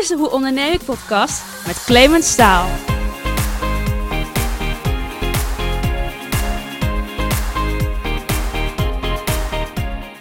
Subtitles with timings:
[0.00, 2.68] is de Hoe Onderneem ik podcast met Clemens Staal.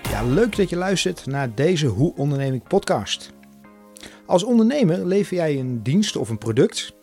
[0.10, 3.34] Ja, leuk dat je luistert naar deze Hoe Onderneem ik podcast.
[4.26, 6.94] Als ondernemer lever jij een dienst of een product.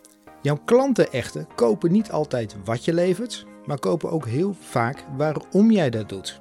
[0.42, 5.70] Jouw klanten echter kopen niet altijd wat je levert, maar kopen ook heel vaak waarom
[5.70, 6.40] jij dat doet.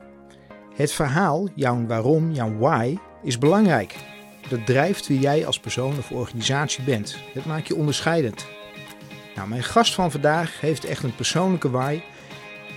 [0.74, 4.14] Het verhaal, jouw waarom, jouw why, is belangrijk.
[4.50, 7.18] Dat drijft wie jij als persoon of organisatie bent.
[7.34, 8.46] Het maakt je onderscheidend.
[9.36, 12.01] Nou, mijn gast van vandaag heeft echt een persoonlijke why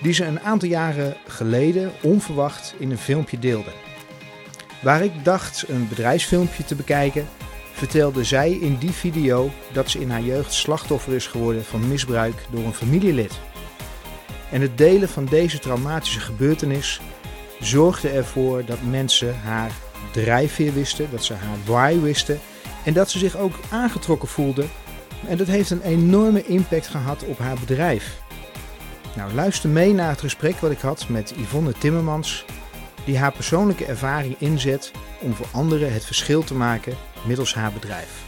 [0.03, 3.71] die ze een aantal jaren geleden onverwacht in een filmpje deelde.
[4.83, 7.29] Waar ik dacht een bedrijfsfilmpje te bekijken,
[7.73, 12.47] vertelde zij in die video dat ze in haar jeugd slachtoffer is geworden van misbruik
[12.51, 13.39] door een familielid.
[14.51, 17.01] En het delen van deze traumatische gebeurtenis
[17.61, 19.71] zorgde ervoor dat mensen haar
[20.23, 22.39] drijfveer wisten, dat ze haar why wisten
[22.85, 24.65] en dat ze zich ook aangetrokken voelde.
[25.29, 28.21] En dat heeft een enorme impact gehad op haar bedrijf.
[29.17, 32.45] Nou, luister mee naar het gesprek wat ik had met Yvonne Timmermans,
[33.05, 36.95] die haar persoonlijke ervaring inzet om voor anderen het verschil te maken
[37.27, 38.27] middels haar bedrijf.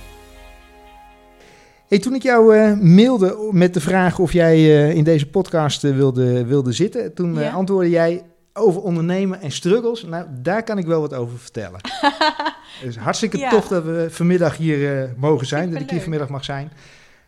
[1.88, 5.84] Hey, toen ik jou uh, mailde met de vraag of jij uh, in deze podcast
[5.84, 7.50] uh, wilde, wilde zitten, toen Ja.
[7.50, 10.02] antwoordde jij over ondernemen en struggles.
[10.04, 11.80] Nou, daar kan ik wel wat over vertellen.
[12.82, 13.50] Is hartstikke Ja.
[13.50, 16.70] tof dat we vanmiddag hier eh, mogen zijn, dat ik hier vanmiddag mag zijn.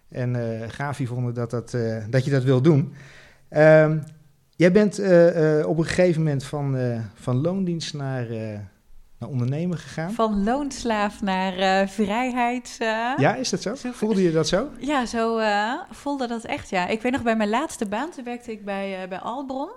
[0.09, 0.99] En eh gaaf
[1.33, 2.95] dat, dat, eh, dat je dat wil doen.
[3.49, 3.99] Ehm,
[4.57, 4.99] jij bent
[5.67, 6.77] op een gegeven moment van,
[7.15, 8.27] van loondienst naar,
[9.19, 10.13] naar ondernemer gegaan.
[10.13, 12.77] Van loonslaaf naar vrijheid.
[13.17, 13.75] Ja, is dat zo?
[13.75, 13.95] Super.
[13.99, 14.69] Voelde je dat zo?
[14.79, 15.41] Ja, zo
[15.91, 16.87] voelde dat echt, ja.
[16.89, 19.71] Ik weet nog, bij mijn laatste baan, toen werkte ik bij, bij Albron.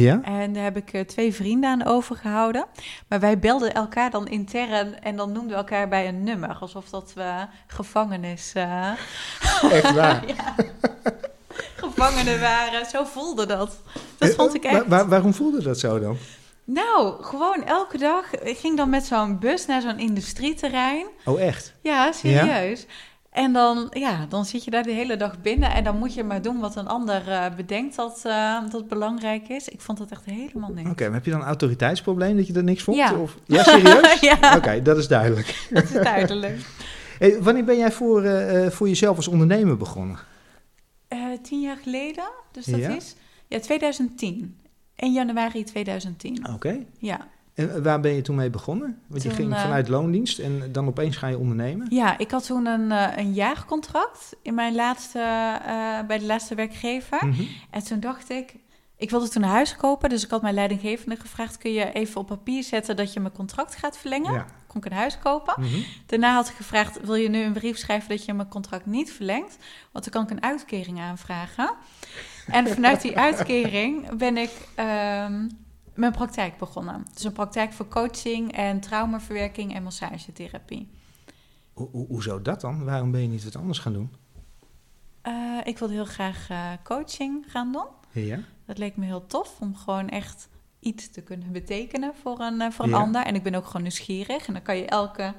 [0.00, 0.20] Ja.
[0.22, 2.64] En daar heb ik eh, twee vrienden aan overgehouden.
[3.08, 6.56] Maar wij belden elkaar dan intern en dan noemden we elkaar bij een nummer.
[6.60, 8.52] Alsof dat we gevangenis...
[8.54, 8.88] eh,
[9.70, 10.26] Echt waar.
[10.36, 10.54] ja,
[11.76, 12.86] gevangenen waren.
[12.86, 13.78] Zo voelde dat.
[14.18, 14.86] Dat Eh, vond ik echt...
[14.86, 16.16] wa- waarom voelde dat zo dan?
[16.64, 18.34] Nou, gewoon elke dag.
[18.34, 21.06] Ik ging dan met zo'n bus naar zo'n industrieterrein.
[21.24, 21.72] Oh, echt?
[21.82, 22.86] Ja, serieus.
[23.32, 26.24] En dan, ja, dan zit je daar de hele dag binnen en dan moet je
[26.24, 29.68] maar doen wat een ander eh, bedenkt dat, eh, dat belangrijk is.
[29.68, 30.90] Ik vond dat echt helemaal niks.
[30.90, 32.96] Oké, maar heb je dan een autoriteitsprobleem dat je er niks vond?
[32.96, 33.14] Ja.
[33.14, 34.20] Of, ja, serieus?
[34.40, 34.56] Ja.
[34.56, 35.66] Oké, dat is duidelijk.
[35.70, 36.58] Dat is duidelijk.
[37.18, 40.18] Hey, wanneer ben jij voor, eh, voor jezelf als ondernemer begonnen?
[41.42, 42.88] Tien jaar geleden, dus dat Ja?
[42.96, 43.14] is
[43.48, 44.56] ja, 2010.
[44.96, 46.46] 1 januari 2010.
[46.54, 46.78] Oké.
[46.98, 47.28] Ja.
[47.54, 48.98] En waar ben je toen mee begonnen?
[49.06, 51.86] Want je ging eh, vanuit loondienst en dan opeens ga je ondernemen.
[51.90, 56.54] ja, ik had toen een, eh, een jaarcontract in mijn laatste, eh, bij de laatste
[56.54, 57.26] werkgever.
[57.26, 57.42] Mhm.
[57.70, 58.54] En toen dacht ik,
[58.96, 62.20] ik wilde toen een huis kopen, dus ik had mijn leidinggevende gevraagd: kun je even
[62.20, 64.32] op papier zetten dat je mijn contract gaat verlengen?
[64.32, 64.46] Ja.
[64.66, 65.54] Kon ik een huis kopen?
[65.58, 65.80] Mhm.
[66.06, 69.12] Daarna had ik gevraagd: wil je nu een brief schrijven dat je mijn contract niet
[69.12, 69.56] verlengt?
[69.92, 71.70] Want dan kan ik een uitkering aanvragen.
[72.46, 75.48] En vanuit die uitkering ben ik ehm,
[75.94, 77.06] mijn praktijk begonnen.
[77.14, 80.90] Dus een praktijk voor coaching en traumaverwerking en massagetherapie.
[81.74, 82.84] Ho- ho- hoezo dat dan?
[82.84, 84.12] Waarom ben je niet wat anders gaan doen?
[85.22, 87.86] Eh, ik wilde heel graag eh, coaching gaan doen.
[88.24, 88.38] Ja.
[88.66, 90.48] Dat leek me heel tof om gewoon echt
[90.80, 92.96] iets te kunnen betekenen voor een, eh, voor een Ja.
[92.98, 93.22] ander.
[93.24, 94.46] En ik ben ook gewoon nieuwsgierig.
[94.46, 95.34] En dan kan je elke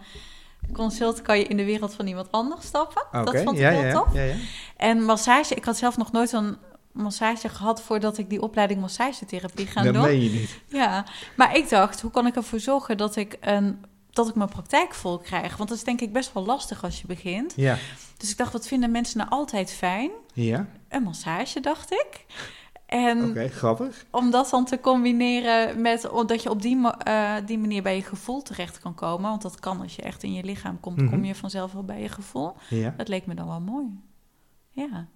[0.74, 3.04] consult kan je in de wereld van iemand anders stappen.
[3.26, 4.14] Dat vond ik ja, heel ja, tof.
[4.14, 4.36] Ja, ja.
[4.78, 6.58] En massage, ik had zelf nog nooit een
[6.94, 10.04] massage gehad voordat ik die opleiding massagetherapie ga Dat doen.
[10.04, 10.60] meen je niet.
[10.68, 11.06] Ja,
[11.38, 14.94] maar ik dacht, hoe kan ik ervoor zorgen dat ik een dat ik mijn praktijk
[14.94, 15.58] vol krijg?
[15.58, 17.54] Want dat is denk ik best wel lastig als je begint.
[17.56, 17.78] Ja.
[18.18, 20.12] Dus ik dacht, wat vinden mensen nou altijd fijn?
[20.34, 22.26] Ja, Een massage, dacht ik.
[23.30, 24.06] Oké, grappig.
[24.12, 28.02] om dat dan te combineren met dat je op die, eh, die manier bij je
[28.04, 29.30] gevoel terecht kan komen.
[29.30, 31.10] Want dat kan als je echt in je lichaam komt, Mhm.
[31.10, 32.54] kom je vanzelf wel bij je gevoel.
[32.70, 32.94] Ja.
[32.98, 33.86] Dat leek me dan wel mooi.
[34.70, 35.08] Ja.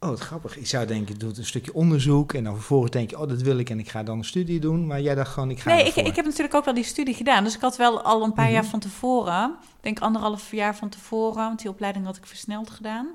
[0.00, 0.56] Oh, wat grappig.
[0.56, 3.42] Ik zou denken, je doet een stukje onderzoek en dan vervolgens denk je, oh, dat
[3.42, 4.86] wil ik en ik ga dan een studie doen.
[4.86, 7.14] Maar jij dacht gewoon, ik ga Nee, ik, ik heb natuurlijk ook wel die studie
[7.14, 7.44] gedaan.
[7.44, 8.54] Dus ik had wel al een paar Mhm.
[8.54, 13.08] jaar van tevoren, denk anderhalf jaar van tevoren, want die opleiding had ik versneld gedaan.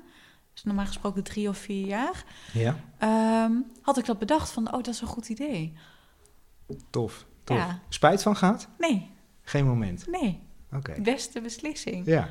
[0.52, 2.24] Dus normaal gesproken drie of vier jaar.
[2.52, 3.52] Ja, Ehm,
[3.82, 5.72] had ik dat bedacht van, oh, dat is een goed idee.
[6.90, 7.24] tof.
[7.44, 7.56] tof.
[7.56, 7.80] Ja.
[7.88, 8.68] Spijt van gehad?
[8.78, 9.10] Nee,
[9.42, 10.06] Geen moment.
[10.10, 10.40] nee,
[10.72, 11.00] Oké.
[11.02, 12.06] beste beslissing.
[12.06, 12.28] Ja.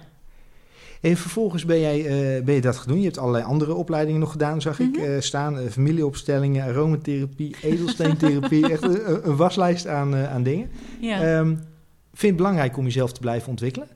[1.04, 2.06] En vervolgens ben, jij,
[2.38, 2.98] eh, ben je dat gedaan.
[2.98, 5.04] Je hebt allerlei andere opleidingen nog gedaan, zag ik Mhm.
[5.06, 5.58] eh, staan.
[5.60, 8.70] Eh, familieopstellingen, aromatherapie, edelsteentherapie.
[8.74, 10.70] echt een, een waslijst aan, aan dingen.
[11.00, 11.22] Ja.
[11.22, 11.62] Ehm, vind
[12.22, 13.88] je het belangrijk om jezelf te blijven ontwikkelen?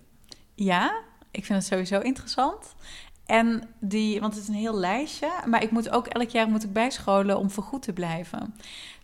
[0.55, 1.01] Ja,
[1.31, 2.75] ik vind het sowieso interessant.
[3.25, 6.63] En die, want het is een heel lijstje, maar ik moet ook elk jaar moet
[6.63, 8.55] ik bijscholen om voorgoed te blijven.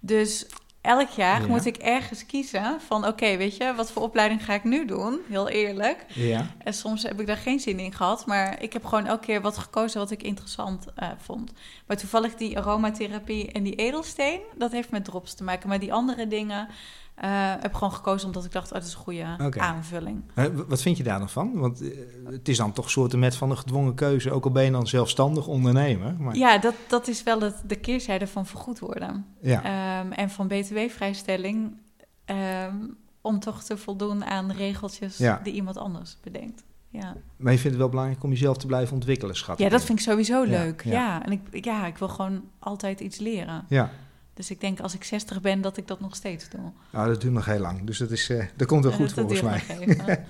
[0.01, 0.45] Dus
[0.83, 1.47] elk jaar Ja.
[1.47, 3.07] moet ik ergens kiezen van...
[3.07, 5.19] oké, weet je, wat voor opleiding ga ik nu doen?
[5.29, 6.05] Heel eerlijk.
[6.07, 6.47] Ja.
[6.63, 8.25] En soms heb ik daar geen zin in gehad.
[8.25, 11.51] Maar ik heb gewoon elke keer wat gekozen wat ik interessant eh, vond.
[11.85, 14.39] Maar toevallig die aromatherapie en die edelsteen...
[14.55, 15.69] dat heeft met drops te maken.
[15.69, 16.67] Maar die andere dingen
[17.15, 17.29] eh,
[17.59, 18.27] heb gewoon gekozen...
[18.27, 19.23] omdat ik dacht, oh, dat is een goede
[19.57, 20.23] aanvulling.
[20.67, 21.51] Wat vind je daar dan van?
[21.59, 21.89] Want eh,
[22.25, 24.87] het is dan toch soorten met van een gedwongen keuze, ook al ben je dan
[24.87, 26.15] zelfstandig ondernemer.
[26.19, 29.25] Maar, Ja, dat, dat is wel het, de keerzijde van vergoed worden.
[29.41, 29.63] ja.
[29.63, 31.77] Ehm, en van btw-vrijstelling...
[32.25, 32.75] ehm,
[33.21, 35.39] om toch te voldoen aan regeltjes Ja.
[35.43, 36.63] die iemand anders bedenkt.
[36.89, 37.15] Ja.
[37.37, 39.57] Maar je vindt het wel belangrijk om jezelf te blijven ontwikkelen, schat.
[39.59, 39.85] ja, dat in.
[39.85, 40.83] vind ik sowieso Ja, leuk.
[40.83, 40.91] ja.
[40.91, 43.65] Ja, en ik, ja, ik wil gewoon altijd iets leren.
[43.69, 43.89] Ja,
[44.33, 46.71] Dus ik denk als ik 60 ben dat ik dat nog steeds doe.
[46.91, 47.83] nou, dat duurt nog heel lang.
[47.83, 49.63] Dus dat, is, dat komt wel goed dat volgens mij.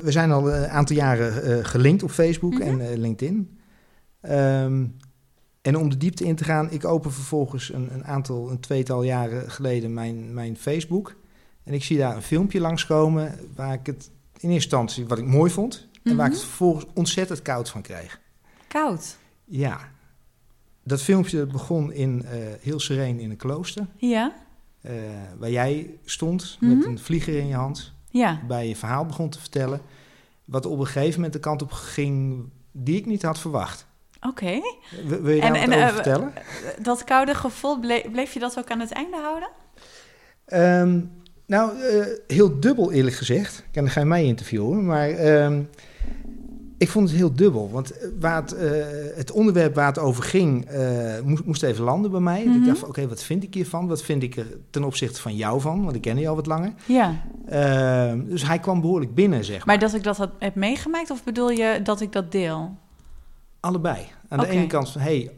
[0.00, 2.62] We zijn al een aantal jaren eh, gelinkt op Facebook Mhm.
[2.62, 3.58] en eh, LinkedIn.
[4.20, 4.86] Ehm,
[5.62, 9.02] en om de diepte in te gaan, ik open vervolgens een, een aantal, een tweetal
[9.02, 11.14] jaren geleden mijn, mijn Facebook.
[11.64, 15.26] En ik zie daar een filmpje langskomen waar ik het in eerste instantie wat ik
[15.26, 15.88] mooi vond.
[16.02, 16.40] En waar ik Mhm.
[16.40, 18.20] het vervolgens ontzettend koud van kreeg.
[18.68, 19.16] Koud.
[19.44, 19.78] Ja,
[20.82, 23.86] dat filmpje begon in, eh, heel sereen in een klooster.
[23.96, 24.32] Ja,
[24.80, 24.92] eh,
[25.38, 26.88] waar jij stond met Mhm.
[26.88, 27.92] een vlieger in je hand.
[28.10, 28.40] ja.
[28.48, 29.80] Bij je verhaal begon te vertellen.
[30.44, 33.86] Wat op een gegeven moment de kant op ging die ik niet had verwacht.
[34.28, 34.60] Oké.
[35.06, 36.32] Wil je daar En- wat en, over eh, vertellen?
[36.82, 39.48] Dat koude gevoel, ble- bleef je dat ook aan het einde houden?
[40.44, 41.00] Ehm,
[41.46, 41.72] nou,
[42.26, 43.58] heel dubbel eerlijk gezegd.
[43.72, 44.86] En dan ga je mij interviewen.
[44.86, 45.62] Maar ehm,
[46.82, 47.70] ik vond het heel dubbel.
[47.70, 48.70] Want waar het, eh,
[49.14, 52.44] het onderwerp waar het over ging, eh, moest, moest even landen bij mij.
[52.44, 52.58] Mhm.
[52.58, 53.86] Ik dacht van, oké, wat vind ik hiervan?
[53.86, 55.84] Wat vind ik er ten opzichte van jou van?
[55.84, 56.72] Want ik ken je al wat langer.
[56.86, 57.24] Ja.
[57.48, 59.66] Ehm, dus hij kwam behoorlijk binnen, zeg maar.
[59.66, 62.76] Maar dat ik dat had, heb meegemaakt of bedoel je dat ik dat deel?
[63.60, 64.06] Allebei.
[64.28, 65.30] Aan de ene kant van, hey,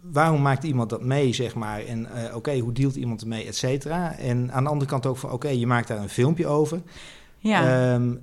[0.00, 1.80] waarom maakt iemand dat mee, zeg maar?
[1.80, 4.16] En eh, oké, hoe dealt iemand ermee, et cetera?
[4.16, 6.80] En aan de andere kant ook van, oké, je maakt daar een filmpje over.
[7.38, 7.92] Ja.
[7.94, 8.14] Ehm,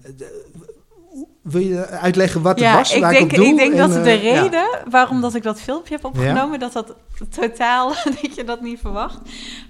[1.42, 3.96] wil je uitleggen wat ja, het was, ik waar denk, ik ik denk En, dat
[3.96, 4.42] eh, de ja.
[4.42, 6.96] reden waarom dat ik dat filmpje heb opgenomen, dat dat
[7.30, 7.90] totaal,
[8.22, 9.20] dat je dat niet verwacht.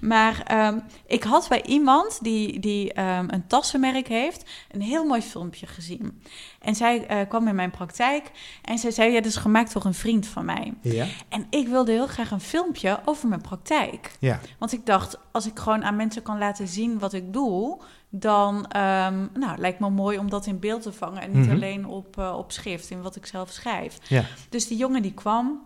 [0.01, 5.21] Maar ehm, ik had bij iemand die, die ehm, een tassenmerk heeft, een heel mooi
[5.21, 6.21] filmpje gezien.
[6.59, 9.93] En zij eh, kwam in mijn praktijk en zij zei, ja, is gemaakt door een
[9.93, 10.73] vriend van mij.
[10.81, 14.11] Ja, En ik wilde heel graag een filmpje over mijn praktijk.
[14.19, 17.81] ja, Want ik dacht, als ik gewoon aan mensen kan laten zien wat ik doe,
[18.09, 21.21] dan ehm, nou, lijkt me mooi om dat in beeld te vangen.
[21.21, 21.55] En niet Mhm.
[21.55, 23.97] alleen op, eh, op schrift, in wat ik zelf schrijf.
[24.09, 24.23] ja.
[24.49, 25.65] Dus die jongen die kwam.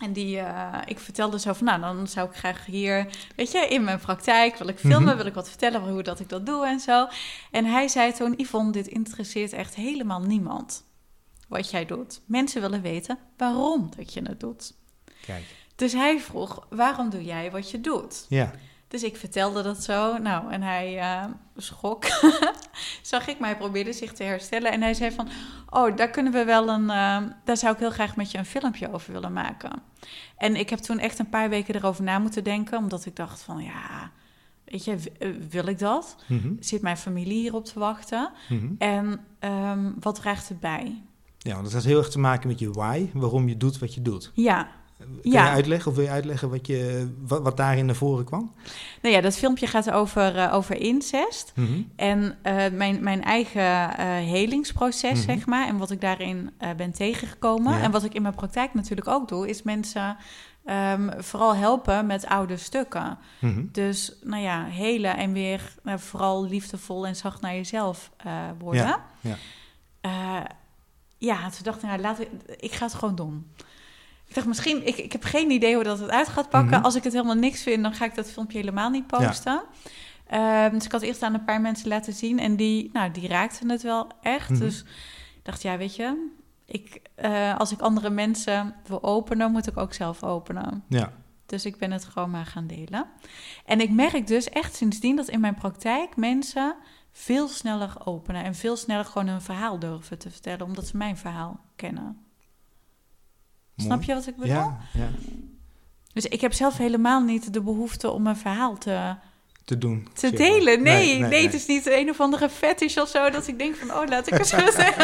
[0.00, 3.06] En die, eh, ik vertelde zo van, nou, dan zou ik graag hier,
[3.36, 5.16] weet je, in mijn praktijk, wil ik filmen, Mhm.
[5.16, 7.06] wil ik wat vertellen over hoe dat ik dat doe en zo.
[7.50, 10.84] En hij zei toen, Yvonne, dit interesseert echt helemaal niemand
[11.48, 12.20] wat jij doet.
[12.26, 14.74] Mensen willen weten waarom dat je het doet.
[15.26, 15.44] Kijk,
[15.76, 18.26] Dus hij vroeg, waarom doe jij wat je doet?
[18.28, 18.50] ja.
[18.88, 20.18] Dus ik vertelde dat zo.
[20.18, 21.24] Nou, en hij eh,
[21.56, 22.04] schrok.
[23.02, 24.72] Zag ik, maar hij probeerde zich te herstellen.
[24.72, 25.28] En hij zei van,
[25.70, 26.90] oh, daar kunnen we wel een...
[26.90, 29.70] eh, daar zou ik heel graag met je een filmpje over willen maken.
[30.36, 32.78] En ik heb toen echt een paar weken erover na moeten denken.
[32.78, 34.10] Omdat ik dacht van, ja,
[34.64, 36.16] weet je, eh, wil ik dat?
[36.26, 38.30] Mhm, Zit mijn familie hierop te wachten?
[38.48, 38.66] mhm.
[38.78, 41.02] En ehm, wat draagt het bij?
[41.38, 43.94] Ja, want dat heeft heel erg te maken met je why, waarom je doet wat
[43.94, 44.30] je doet.
[44.34, 44.68] Ja,
[44.98, 45.44] Kun Ja.
[45.44, 48.52] je uitleggen of wil je uitleggen wat, je, wat, wat daarin naar voren kwam?
[49.02, 51.52] nou ja, dat filmpje gaat over, eh, over incest.
[51.54, 55.20] Mhm, En eh, mijn, mijn eigen eh, helingsproces, Mhm.
[55.36, 57.72] zeg maar, en wat ik daarin ben tegengekomen.
[57.76, 57.82] Ja.
[57.82, 60.16] En wat ik in mijn praktijk natuurlijk ook doe, is mensen
[60.64, 63.18] ehm, vooral helpen met oude stukken.
[63.38, 63.64] mhm.
[63.72, 68.10] Dus, nou ja, helen en weer eh, vooral liefdevol en zacht naar jezelf
[68.58, 68.82] worden.
[68.86, 69.36] Ja, ja.
[71.18, 73.50] Ja, toen dacht ik, nou, laat ik, ik ga het gewoon doen.
[74.36, 76.76] Ik dacht misschien, ik, ik heb geen idee hoe dat het uit gaat pakken.
[76.76, 76.84] Mhm.
[76.84, 79.62] Als ik het helemaal niks vind, dan ga ik dat filmpje helemaal niet posten.
[80.26, 83.28] Ehm, dus ik had eerst aan een paar mensen laten zien en die, nou, die
[83.28, 84.50] raakten het wel echt.
[84.50, 84.58] Mhm.
[84.58, 84.80] Dus
[85.36, 86.30] ik dacht, ja, weet je,
[86.64, 90.84] ik, eh, als ik andere mensen wil openen, moet ik ook zelf openen.
[90.88, 91.12] ja.
[91.46, 93.06] Dus ik ben het gewoon maar gaan delen.
[93.64, 96.76] En ik merk dus echt sindsdien dat in mijn praktijk mensen
[97.12, 101.16] veel sneller openen en veel sneller gewoon een verhaal durven te vertellen, omdat ze mijn
[101.16, 102.25] verhaal kennen.
[103.76, 104.54] Snap je wat ik bedoel?
[104.54, 105.08] Ja, ja,
[106.12, 109.14] Dus ik heb zelf helemaal niet de behoefte om een verhaal te,
[109.64, 110.08] te doen.
[110.14, 110.40] te zeg maar.
[110.40, 110.82] delen.
[110.82, 111.44] Nee, nee, nee, nee.
[111.44, 114.26] het is niet een of andere fetish of zo dat ik denk van, oh, laat
[114.26, 114.94] ik het vertellen.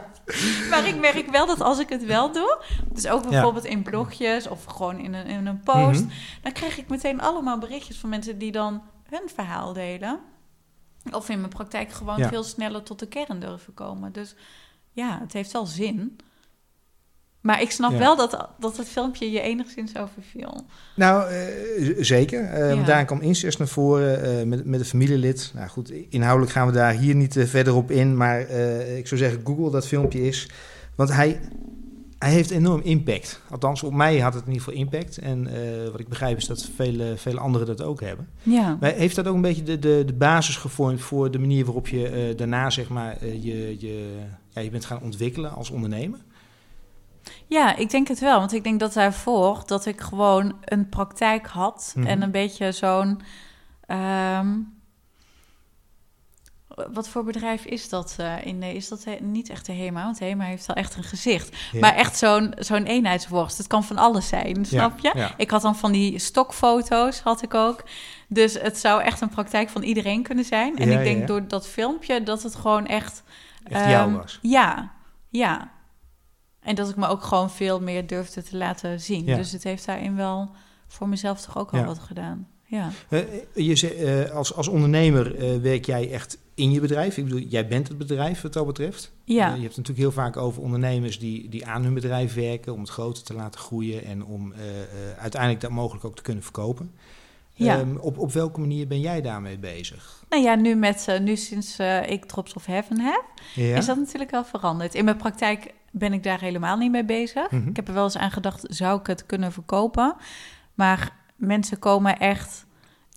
[0.70, 4.48] maar ik merk wel dat als ik het wel doe, dus ook bijvoorbeeld in blogjes
[4.48, 6.12] of gewoon in een, in een post, Mhm.
[6.42, 10.20] dan krijg ik meteen allemaal berichtjes van mensen die dan hun verhaal delen.
[11.12, 12.28] Of in mijn praktijk gewoon Ja.
[12.28, 14.12] veel sneller tot de kern durven komen.
[14.12, 14.34] Dus
[14.92, 16.16] ja, het heeft wel zin.
[17.42, 17.98] Maar ik snap Ja.
[17.98, 20.64] wel dat, dat het filmpje je enigszins overviel.
[20.96, 22.44] Nou, eh, zeker.
[22.44, 22.74] Eh, Ja.
[22.74, 25.52] want Daar kwam incest naar voren eh, met, met een familielid.
[25.54, 28.16] Nou goed, inhoudelijk gaan we daar hier niet verder op in.
[28.16, 28.40] Maar
[28.96, 30.48] ik zou zeggen, Google dat filmpje is.
[30.94, 31.40] Want hij,
[32.18, 33.40] hij heeft enorm impact.
[33.50, 35.18] Althans, op mij had het in ieder geval impact.
[35.18, 35.48] En
[35.90, 38.28] wat ik begrijp is dat vele, vele anderen dat ook hebben.
[38.42, 38.76] Ja.
[38.80, 41.88] Maar heeft dat ook een beetje de, de, de basis gevormd voor de manier waarop
[41.88, 44.10] je daarna zeg maar, je, je,
[44.48, 46.18] ja, je bent gaan ontwikkelen als ondernemer?
[47.48, 48.38] Ja, ik denk het wel.
[48.38, 52.06] Want ik denk dat daarvoor dat ik gewoon een praktijk had Mhm.
[52.06, 53.20] en een beetje zo'n.
[53.86, 54.58] ehm,
[56.92, 58.14] wat voor bedrijf is dat?
[58.18, 60.04] eh, in, de- is dat niet echt de HEMA?
[60.04, 61.56] Want HEMA heeft wel echt een gezicht.
[61.72, 61.80] Ja.
[61.80, 63.58] Maar echt zo'n zo'n eenheidsworst.
[63.58, 65.10] Het kan van alles zijn, snap je?
[65.14, 65.34] Ja.
[65.36, 67.82] Ik had dan van die stokfoto's, had ik ook.
[68.28, 70.76] Dus het zou echt een praktijk van iedereen kunnen zijn.
[70.76, 73.22] En ik denk door dat filmpje dat het gewoon echt...
[73.64, 74.38] Echt jou ehm, was.
[74.42, 74.92] Ja,
[75.28, 75.70] ja.
[76.62, 79.24] En dat ik me ook gewoon veel meer durfde te laten zien.
[79.24, 79.36] Ja.
[79.36, 80.50] Dus het heeft daarin wel
[80.86, 81.84] voor mezelf toch ook al Ja.
[81.84, 82.46] wat gedaan.
[82.66, 82.90] Ja.
[83.08, 83.20] Eh,
[83.54, 87.16] je, eh, als, als ondernemer eh, werk jij echt in je bedrijf.
[87.16, 89.12] Ik bedoel, jij bent het bedrijf wat dat betreft.
[89.24, 89.46] Ja.
[89.46, 92.80] Je hebt het natuurlijk heel vaak over ondernemers die, die aan hun bedrijf werken om
[92.80, 94.54] het groter te laten groeien en om
[95.18, 96.92] uiteindelijk dat mogelijk ook te kunnen verkopen.
[97.54, 97.78] Ja.
[97.78, 100.24] Ehm, op, op welke manier ben jij daarmee bezig?
[100.28, 103.76] Nou ja, nu, met, nu sinds ik Drops of Heaven heb, Ja?
[103.76, 104.94] is dat natuurlijk wel veranderd.
[104.94, 107.50] In mijn praktijk ben ik daar helemaal niet mee bezig.
[107.50, 107.68] Mhm.
[107.68, 110.14] Ik heb er wel eens aan gedacht, zou ik het kunnen verkopen?
[110.74, 112.66] Maar mensen komen echt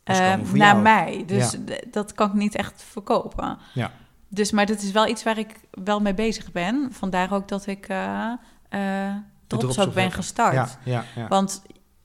[0.03, 0.81] eh, naar jou.
[0.81, 1.23] mij.
[1.25, 1.75] Dus Ja.
[1.91, 3.57] dat kan ik niet echt verkopen.
[3.73, 3.91] Ja.
[4.27, 6.87] Dus, maar dat is wel iets waar ik wel mee bezig ben.
[6.91, 10.77] Vandaar ook dat ik Drops Drops ook ben gestart.
[10.83, 11.03] Ja.
[11.29, 11.63] Want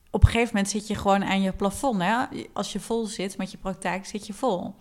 [0.09, 2.01] op een gegeven moment zit je gewoon aan je plafond.
[2.01, 2.15] Hè?
[2.53, 4.75] Als je vol zit met je praktijk, zit je vol.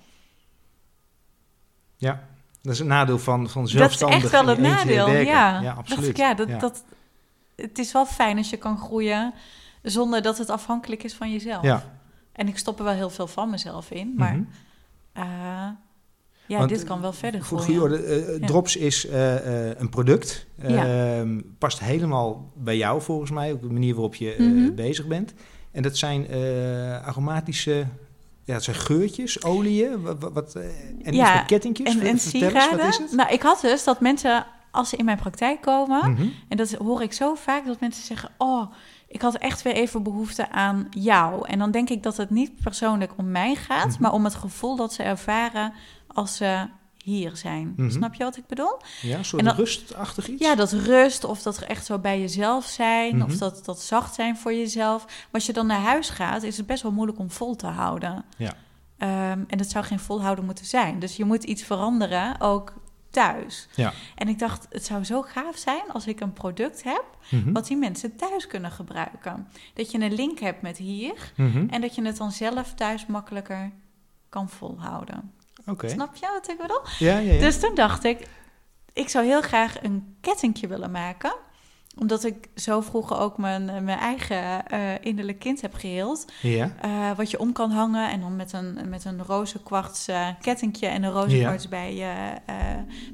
[1.96, 2.28] ja.
[2.62, 5.10] Dat is een nadeel van, van Dat is zelfstandig echt wel het nadeel.
[5.10, 6.16] Ja, ja absoluut.
[6.16, 6.58] ja, dat, Ja.
[6.58, 6.84] Dat,
[7.56, 9.32] het is wel fijn als je kan groeien
[9.82, 11.62] zonder dat het afhankelijk is van jezelf.
[11.62, 11.98] Ja.
[12.32, 14.14] En ik stop er wel heel veel van mezelf in.
[14.16, 14.42] Maar Mhm.
[15.12, 15.24] eh,
[16.46, 18.04] ja, Want, dit kan wel verder groeien.
[18.06, 18.46] eh, Ja.
[18.46, 20.46] Drops is eh, eh, een product.
[20.62, 21.16] Ja.
[21.18, 24.74] Ehm, past helemaal bij jou volgens mij, op de manier waarop je eh, Mhm.
[24.74, 25.34] bezig bent.
[25.72, 27.84] En dat zijn eh, aromatische,
[28.50, 30.62] ja, het zijn geurtjes, oliën, wat, wat, eh,
[31.02, 31.94] en Ja, met kettingjes.
[31.94, 32.88] En, en sieraden.
[32.88, 33.12] is het?
[33.12, 36.10] Nou, ik had dus dat mensen, als ze in mijn praktijk komen...
[36.10, 36.28] Mhm.
[36.48, 38.30] En dat hoor ik zo vaak, dat mensen zeggen...
[38.38, 38.72] oh,
[39.08, 41.48] ik had echt weer even behoefte aan jou.
[41.48, 43.88] En dan denk ik dat het niet persoonlijk om mij gaat...
[43.88, 44.02] Mhm.
[44.02, 45.72] maar om het gevoel dat ze ervaren
[46.06, 46.66] als ze
[47.10, 47.72] hier zijn.
[47.76, 47.90] Mhm.
[47.90, 48.80] Snap je wat ik bedoel?
[49.02, 50.42] Ja, een soort rustachtig iets.
[50.42, 53.16] Ja, dat rust of dat echt zo bij jezelf zijn...
[53.16, 53.24] Mhm.
[53.26, 55.04] of dat, dat zacht zijn voor jezelf.
[55.06, 57.66] Maar als je dan naar huis gaat, is het best wel moeilijk om vol te
[57.66, 58.24] houden.
[58.36, 58.54] Ja.
[58.98, 60.98] Ehm, en dat zou geen volhouden moeten zijn.
[60.98, 62.72] Dus je moet iets veranderen, ook
[63.10, 63.68] thuis.
[63.74, 63.92] Ja.
[64.14, 67.52] En ik dacht, het zou zo gaaf zijn als ik een product heb Mhm.
[67.52, 69.48] wat die mensen thuis kunnen gebruiken.
[69.74, 71.66] Dat je een link hebt met hier Mhm.
[71.68, 73.70] en dat je het dan zelf thuis makkelijker
[74.28, 75.32] kan volhouden.
[75.70, 75.88] Oké.
[75.88, 76.80] Snap je wat ik bedoel?
[76.98, 77.40] Ja, ja, ja.
[77.40, 78.26] Dus toen dacht ik,
[78.92, 81.34] ik zou heel graag een kettingje willen maken
[81.98, 86.24] omdat ik zo vroeger ook mijn, mijn eigen eh, innerlijk kind heb geheeld.
[86.42, 86.70] ja.
[86.80, 90.28] Eh, wat je om kan hangen en dan met een, met een roze kwarts eh,
[90.40, 91.46] kettingje en een roze Ja.
[91.46, 92.56] kwarts bij, je, eh,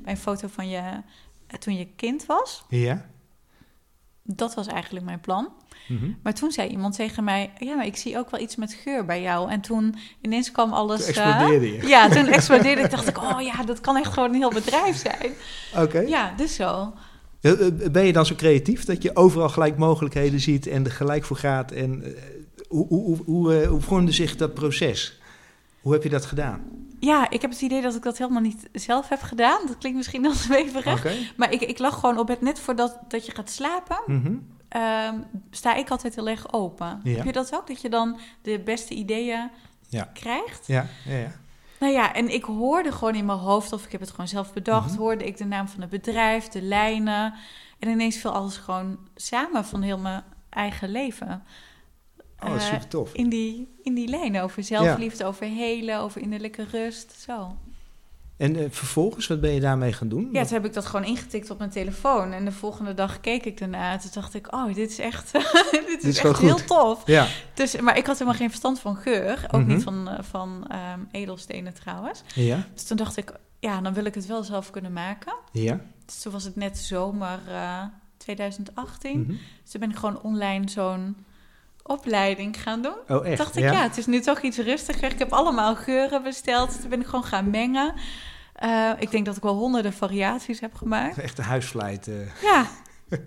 [0.02, 0.80] bij een foto van je
[1.46, 2.64] eh, toen je kind was.
[2.68, 3.06] Ja.
[4.26, 5.48] Dat was eigenlijk mijn plan.
[5.88, 6.10] Mhm.
[6.22, 9.04] Maar toen zei iemand tegen mij: Ja, maar ik zie ook wel iets met geur
[9.04, 9.50] bij jou.
[9.50, 11.04] En toen ineens kwam alles.
[11.06, 11.86] Toen eh, explodeerde je.
[11.86, 12.90] ja, toen explodeerde ik.
[12.90, 15.32] Dacht ik: Oh ja, dat kan echt gewoon een heel bedrijf zijn.
[15.84, 15.98] Oké.
[15.98, 16.92] Ja, dus zo.
[17.40, 17.52] Eh,
[17.92, 21.36] Ben je dan zo creatief dat je overal gelijk mogelijkheden ziet en er gelijk voor
[21.36, 21.72] gaat?
[21.72, 22.12] En eh,
[22.68, 25.20] hoe, hoe, hoe, hoe, hoe vormde zich dat proces?
[25.80, 26.60] Hoe heb je dat gedaan?
[27.00, 29.66] Ja, ik heb het idee dat ik dat helemaal niet zelf heb gedaan.
[29.66, 30.98] Dat klinkt misschien dan zweverig.
[30.98, 31.14] Oké.
[31.36, 33.98] Maar ik, ik lag gewoon op bed net voordat dat je gaat slapen.
[34.06, 34.34] Mhm.
[34.68, 35.14] ehm,
[35.50, 37.00] sta ik altijd heel erg open.
[37.04, 37.16] Ja.
[37.16, 37.66] Heb je dat ook?
[37.66, 39.50] Dat je dan de beste ideeën
[39.88, 40.10] Ja.
[40.14, 40.66] krijgt?
[40.66, 41.32] Ja, ja, ja.
[41.80, 44.52] Nou ja, en ik hoorde gewoon in mijn hoofd, of ik heb het gewoon zelf
[44.52, 44.98] bedacht, Mhm.
[44.98, 47.34] hoorde ik de naam van het bedrijf, de lijnen.
[47.78, 51.42] En ineens viel alles gewoon samen van heel mijn eigen leven.
[52.44, 53.12] Oh, Eh, super tof.
[53.14, 57.14] In die, in die lijnen over zelfliefde, over helen, over innerlijke rust.
[57.20, 57.56] Zo.
[58.36, 60.28] En eh, vervolgens, wat ben je daarmee gaan doen?
[60.32, 62.32] Ja, toen heb ik dat gewoon ingetikt op mijn telefoon.
[62.32, 63.92] En de volgende dag keek ik ernaar.
[63.92, 65.32] En toen dacht ik, oh, dit is echt,
[65.86, 66.38] dit is echt goed.
[66.38, 67.02] heel tof.
[67.06, 67.26] Ja.
[67.54, 69.44] Dus, maar ik had helemaal geen verstand van geur.
[69.50, 69.72] Ook Mhm.
[69.74, 72.22] niet van, eh, van ehm, edelstenen trouwens.
[72.34, 72.66] Ja.
[72.74, 75.34] Dus toen dacht ik, ja, dan wil ik het wel zelf kunnen maken.
[75.52, 75.80] Ja.
[76.04, 77.82] Dus toen was het net zomer eh,
[78.16, 79.20] 2018.
[79.20, 79.28] Mhm.
[79.62, 81.16] Dus toen ben ik gewoon online zo'n
[81.88, 82.96] opleiding gaan doen.
[83.08, 83.38] Oh, echt?
[83.38, 83.82] Dacht ik, ja.
[83.82, 85.12] het is nu toch iets rustiger.
[85.12, 86.80] Ik heb allemaal geuren besteld.
[86.80, 87.94] Toen ben ik gewoon gaan mengen.
[88.52, 91.18] Eh, ik denk dat ik wel honderden variaties heb gemaakt.
[91.18, 92.08] Echt een huisvleit.
[92.08, 92.42] eh.
[92.42, 92.66] Ja,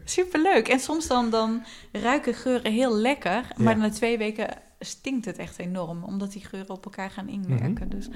[0.05, 0.67] Superleuk.
[0.67, 3.81] En soms dan, dan ruiken geuren heel lekker, maar Ja.
[3.81, 4.47] na twee weken
[4.79, 7.87] stinkt het echt enorm, omdat die geuren op elkaar gaan inwerken.
[7.87, 7.89] Mhm.
[7.89, 8.09] Dus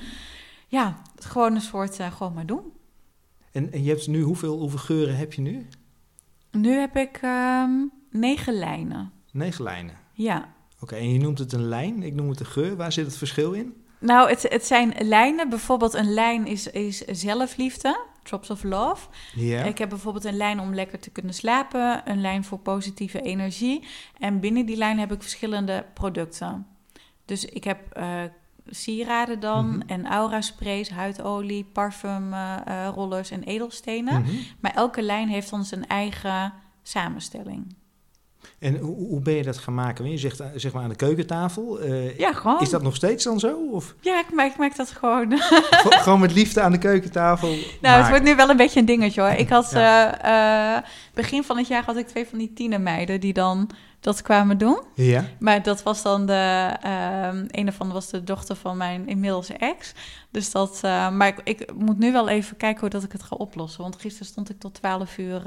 [0.67, 2.73] ja, gewoon een soort, eh, gewoon maar doen.
[3.51, 5.67] En, en je hebt nu, hoeveel, hoeveel geuren heb je nu?
[6.51, 7.71] Nu heb ik ehm,
[8.09, 9.11] negen lijnen.
[9.31, 9.95] Negen lijnen.
[10.13, 10.53] Ja.
[10.79, 12.75] Oké, en je noemt het een lijn, ik noem het een geur.
[12.75, 13.73] Waar zit het verschil in?
[13.99, 15.49] Nou, het, het zijn lijnen.
[15.49, 19.07] Bijvoorbeeld een lijn is, is zelfliefde, drops of love.
[19.35, 19.63] Ja.
[19.63, 23.87] Ik heb bijvoorbeeld een lijn om lekker te kunnen slapen, een lijn voor positieve energie.
[24.19, 26.65] En binnen die lijn heb ik verschillende producten.
[27.25, 28.21] Dus ik heb eh,
[28.67, 29.81] sieraden dan Mhm.
[29.87, 34.21] en aura sprays, huidolie, parfum, eh, eh, rollers en edelstenen.
[34.21, 34.31] Mhm.
[34.59, 37.75] Maar elke lijn heeft dan zijn eigen samenstelling.
[38.63, 40.11] En hoe, hoe ben je dat gaan maken?
[40.11, 41.79] Je zegt eh, zeg maar aan de keukentafel.
[41.79, 42.59] eh, Ja, gewoon.
[42.61, 43.69] Is dat nog steeds dan zo?
[43.71, 45.31] Of Ja, ik maak, ik maak dat gewoon.
[45.39, 47.55] Ge- gewoon met liefde aan de keukentafel?
[47.81, 49.29] Nou, het wordt nu wel een beetje een dingetje hoor.
[49.29, 50.77] Ik had Ja.
[50.77, 54.57] eh, begin van het jaar had ik twee van die tienermeiden die dan dat kwamen
[54.57, 54.79] doen.
[54.95, 55.25] Ja.
[55.39, 59.93] Maar dat was dan de ehm een ervan was de dochter van mijn inmiddels ex.
[60.31, 60.79] Dus dat.
[61.11, 63.81] maar ik, ik moet nu wel even kijken hoe dat ik het ga oplossen.
[63.81, 65.41] Want gisteren stond ik tot 12 uur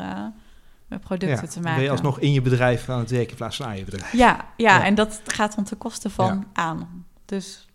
[0.89, 1.53] met producten ja.
[1.53, 1.75] te maken.
[1.75, 4.13] Ben je alsnog in je bedrijf aan het werken in plaats van aan je bedrijf?
[4.13, 4.85] Ja, ja, Ja.
[4.85, 6.45] en dat gaat dan ten koste van Ja.
[6.53, 7.07] aan.
[7.25, 7.67] Dus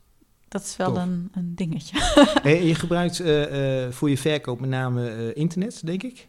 [0.51, 1.97] dat is wel een, een dingetje.
[2.67, 6.27] Je gebruikt eh, eh, voor je verkoop met name eh, internet, denk ik?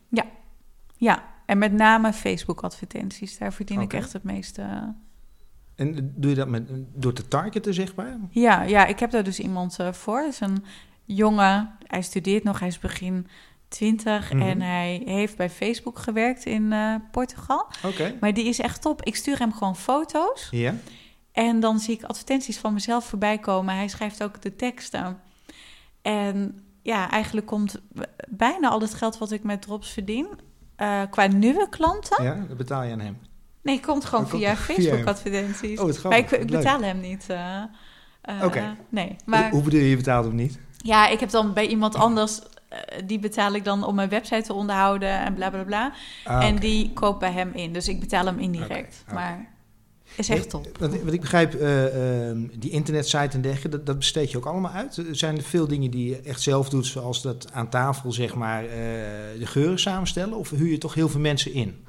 [0.96, 3.38] Ja, en met name Facebook-advertenties.
[3.38, 4.94] Daar verdien ik echt het meeste.
[5.74, 8.18] En doe je dat met, door te targeten, zeg maar?
[8.30, 10.18] Ja, ja, ik heb daar dus iemand voor.
[10.18, 10.64] Het is een
[11.04, 13.26] jongen, hij studeert nog, hij is begin
[13.72, 14.42] 20 Mhm.
[14.42, 17.66] en hij heeft bij Facebook gewerkt in eh, Portugal.
[17.84, 18.14] Oké.
[18.20, 19.02] Maar die is echt top.
[19.02, 20.74] Ik stuur hem gewoon foto's Ja.
[21.32, 23.74] en dan zie ik advertenties van mezelf voorbij komen.
[23.74, 25.18] Hij schrijft ook de teksten.
[26.02, 27.80] En ja, eigenlijk komt
[28.28, 30.26] bijna al het geld wat ik met drops verdien.
[30.76, 32.24] eh, qua nieuwe klanten.
[32.24, 33.18] Ja, dat betaal je aan hem.
[33.62, 35.78] Nee, komt gewoon Dat via Facebook-advertenties.
[35.80, 37.26] Oh, het maar ik, ik betaal hem niet.
[37.28, 37.62] eh,
[38.42, 38.76] Oké.
[38.88, 40.58] Nee, maar Hoe, bedoel je, je betaalt hem niet?
[40.76, 42.40] ja, ik heb dan bij iemand anders,
[43.04, 45.92] die betaal ik dan om mijn website te onderhouden en bla bla bla.
[46.24, 49.04] Ah, en die koopt bij hem in, dus ik betaal hem indirect.
[49.12, 49.52] Maar
[50.16, 50.78] is echt top.
[50.78, 54.70] Wat ik begrijp, eh, ehm, die internetsite en dergelijke, dat, dat besteed je ook allemaal
[54.70, 54.96] uit.
[54.96, 58.34] Er Zijn er veel dingen die je echt zelf doet, zoals dat aan tafel, zeg
[58.34, 58.70] maar, eh,
[59.38, 60.38] de geuren samenstellen?
[60.38, 61.84] Of huur je toch heel veel mensen in?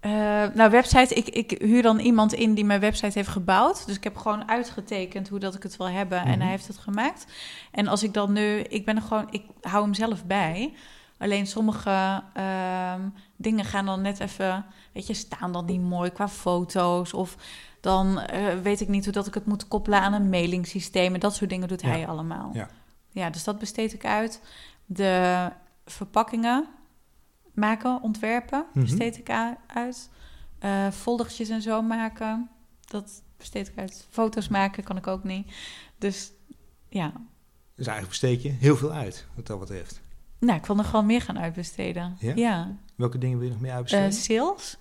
[0.00, 0.10] Eh,
[0.54, 3.86] nou, website, ik, ik huur dan iemand in die mijn website heeft gebouwd.
[3.86, 6.40] Dus ik heb gewoon uitgetekend hoe dat ik het wil hebben en Mhm.
[6.40, 7.26] hij heeft het gemaakt.
[7.70, 10.74] En als ik dan nu, ik ben er gewoon, ik hou hem zelf bij.
[11.18, 13.00] Alleen sommige ehm,
[13.36, 17.12] dingen gaan dan net even, weet je, staan dan niet mooi qua foto's.
[17.12, 17.36] Of
[17.80, 21.14] dan eh, weet ik niet hoe dat ik het moet koppelen aan een mailingsysteem.
[21.14, 21.88] En dat soort dingen doet Ja.
[21.88, 22.50] hij allemaal.
[22.52, 22.68] Ja.
[23.10, 24.42] ja, dus dat besteed ik uit.
[24.86, 25.48] De
[25.86, 26.66] verpakkingen
[27.58, 28.84] maken, ontwerpen, Mhm.
[28.84, 29.30] besteed ik
[29.66, 30.08] uit.
[30.92, 32.48] Foldertjes en zo maken,
[32.86, 34.06] dat besteed ik uit.
[34.10, 35.52] Foto's maken kan ik ook niet.
[35.98, 36.32] Dus
[36.88, 37.12] ja,
[37.74, 40.00] Dus eigenlijk besteed je heel veel uit, wat dat betreft.
[40.38, 42.16] nou, ik wil nog wel meer gaan uitbesteden.
[42.18, 42.32] Ja?
[42.34, 42.76] ja.
[42.94, 44.12] Welke dingen wil je nog meer Eh, uitbesteden?
[44.12, 44.76] sales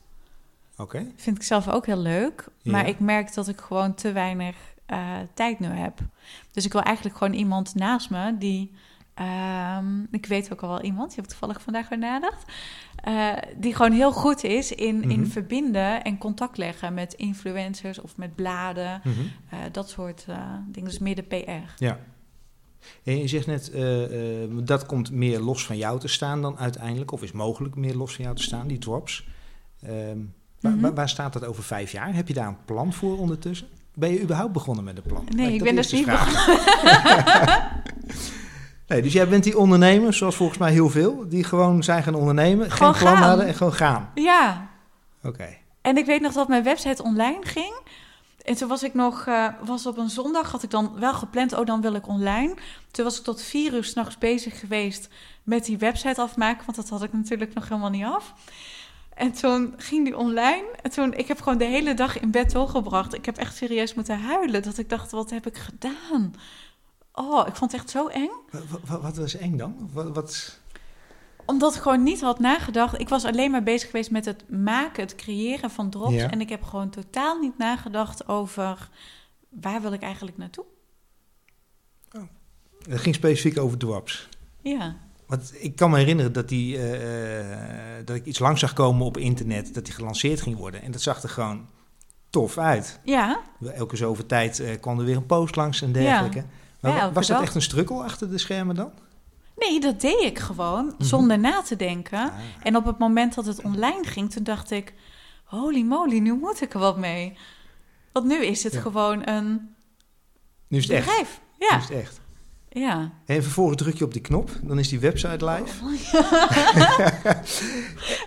[0.77, 1.11] Oké.
[1.15, 2.47] vind ik zelf ook heel leuk.
[2.61, 2.71] Ja.
[2.71, 5.99] Maar ik merk dat ik gewoon te weinig eh, tijd nu heb.
[6.51, 8.71] Dus ik wil eigenlijk gewoon iemand naast me die...
[9.17, 12.43] ehm, ik weet ook al wel iemand, die heb ik toevallig vandaag weer nagedacht.
[13.03, 15.29] eh, die gewoon heel goed is in, in Mhm.
[15.29, 19.01] verbinden en contact leggen met influencers of met bladen.
[19.03, 19.13] Mhm.
[19.49, 20.89] eh, dat soort eh, dingen.
[20.89, 21.83] Dus meer de PR.
[21.83, 21.99] Ja.
[23.03, 23.71] En je zegt net,
[24.67, 28.15] dat komt meer los van jou te staan dan uiteindelijk, of is mogelijk meer los
[28.15, 29.27] van jou te staan, die drops.
[29.81, 30.17] Ehm,
[30.59, 30.81] waar, Mhm.
[30.81, 32.13] waar, waar staat dat over vijf jaar?
[32.15, 33.67] Heb je daar een plan voor ondertussen?
[33.93, 35.25] Ben je überhaupt begonnen met een plan?
[35.35, 36.57] Nee, ik ben dus eens niet vragen.
[38.87, 42.15] nee, dus jij bent die ondernemer, zoals volgens mij heel veel, die gewoon zijn gaan
[42.15, 43.27] ondernemen, Gewoon geen plan gaan.
[43.27, 44.11] hadden en gewoon gaan.
[44.15, 44.67] Ja,
[45.23, 45.57] Oké.
[45.81, 47.75] En ik weet nog dat mijn website online ging.
[48.43, 51.53] En toen was ik nog, eh, was op een zondag, had ik dan wel gepland,
[51.53, 52.53] oh dan wil ik online.
[52.91, 55.09] Toen was ik tot vier uur s'nachts bezig geweest
[55.43, 58.33] met die website afmaken, want dat had ik natuurlijk nog helemaal niet af.
[59.13, 60.63] En toen ging die online.
[60.81, 63.13] En toen, ik heb gewoon de hele dag in bed doorgebracht.
[63.13, 64.63] Ik heb echt serieus moeten huilen.
[64.63, 66.33] Dat ik dacht, wat heb ik gedaan?
[67.19, 68.29] Oh, ik vond het echt zo eng.
[68.51, 69.89] Wat, wat, wat was eng dan?
[69.93, 70.59] Wat, wat...
[71.45, 72.99] Omdat ik gewoon niet had nagedacht.
[72.99, 76.13] Ik was alleen maar bezig geweest met het maken, het creëren van drops.
[76.13, 76.31] Ja.
[76.31, 78.89] En ik heb gewoon totaal niet nagedacht over
[79.49, 80.65] waar wil ik eigenlijk naartoe.
[82.89, 84.29] Het ging specifiek over drops.
[84.61, 87.39] Ja, Want ik kan me herinneren dat, die, eh,
[87.99, 90.81] eh, dat ik iets langs zag komen op internet, dat die gelanceerd ging worden.
[90.81, 91.67] En dat zag er gewoon
[92.29, 92.99] tof uit.
[93.03, 93.41] ja,
[93.73, 96.37] Elke zoveel tijd eh, kwam er weer een post langs en dergelijke.
[96.37, 98.91] Maar Ja, was dat echt een strukkel achter de schermen dan?
[99.57, 101.03] Nee, dat deed ik gewoon Mhm.
[101.03, 102.19] zonder na te denken.
[102.19, 102.33] Ah.
[102.63, 104.93] En op het moment dat het online ging, toen dacht ik...
[105.43, 107.37] Holy moly, nu moet ik er wat mee.
[108.11, 108.81] Want nu is het Ja.
[108.81, 109.75] gewoon een
[110.67, 111.05] Nu is het echt.
[111.05, 111.39] bedrijf.
[111.59, 112.19] Nu Ja, is het echt.
[112.69, 113.11] ja.
[113.25, 115.83] En vervolgens druk je op die knop, dan is die website live.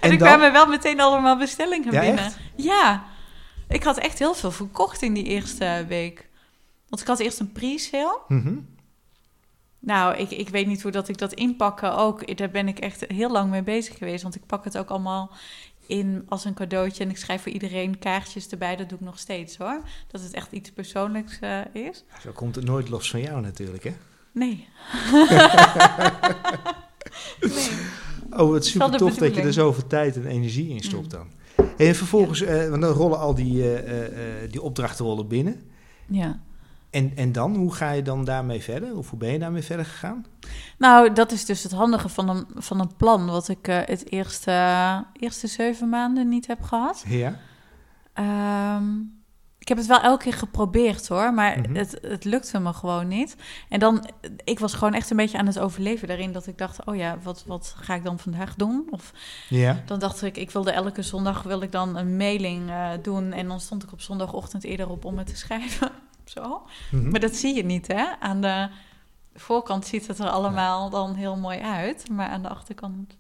[0.01, 0.29] En, ik dan?
[0.29, 2.25] kwamen wel meteen allemaal bestellingen Ja, binnen.
[2.25, 2.37] echt?
[2.57, 3.05] Ja,
[3.69, 6.29] ik had echt heel veel verkocht in die eerste week.
[6.90, 8.20] Want ik had eerst een pre-sale.
[8.29, 8.55] Mhm.
[9.79, 12.37] Nou, ik, ik weet niet hoe dat ik dat inpakken ook.
[12.37, 14.22] Daar ben ik echt heel lang mee bezig geweest.
[14.22, 15.31] Want ik pak het ook allemaal
[15.87, 17.05] in als een cadeautje.
[17.05, 18.76] En ik schrijf voor iedereen kaartjes erbij.
[18.76, 19.83] Dat doe ik nog steeds hoor.
[20.07, 22.05] Dat het echt iets persoonlijks eh, is.
[22.20, 23.92] Zo komt het nooit los van jou natuurlijk, hè?
[24.33, 24.68] Nee.
[27.40, 27.70] nee.
[28.31, 31.18] Oh, wat super de tof dat je er zoveel tijd en energie in stopt Mm.
[31.18, 31.29] dan.
[31.76, 35.70] En vervolgens, eh, want dan rollen al die, eh, die opdrachten rollen binnen.
[36.07, 36.40] Ja.
[36.90, 38.96] En, en dan, hoe ga je dan daarmee verder?
[38.96, 40.24] Of hoe ben je daarmee verder gegaan?
[40.79, 43.26] Nou, dat is dus het handige van een, van een plan.
[43.26, 47.05] Wat ik eh, het eerste, eerste zeven maanden niet heb gehad.
[47.07, 47.37] Ja.
[48.12, 48.98] Ehm,
[49.59, 51.74] ik heb het wel elke keer geprobeerd hoor, maar Mhm.
[51.74, 53.37] het, het lukte me gewoon niet.
[53.68, 54.11] En dan,
[54.44, 56.33] ik was gewoon echt een beetje aan het overleven daarin.
[56.33, 58.87] Dat ik dacht, oh ja, wat, wat ga ik dan vandaag doen?
[58.90, 59.12] Of
[59.48, 59.83] Ja.
[59.87, 63.33] dan dacht ik, ik wilde elke zondag wil ik dan een mailing eh, doen.
[63.33, 65.90] En dan stond ik op zondagochtend eerder op om het te schrijven.
[66.31, 66.62] Zo.
[66.90, 67.11] Mhm.
[67.11, 68.05] Maar dat zie je niet hè.
[68.21, 68.69] Aan de
[69.35, 72.09] voorkant ziet het er allemaal dan heel mooi uit.
[72.11, 73.16] Maar aan de achterkant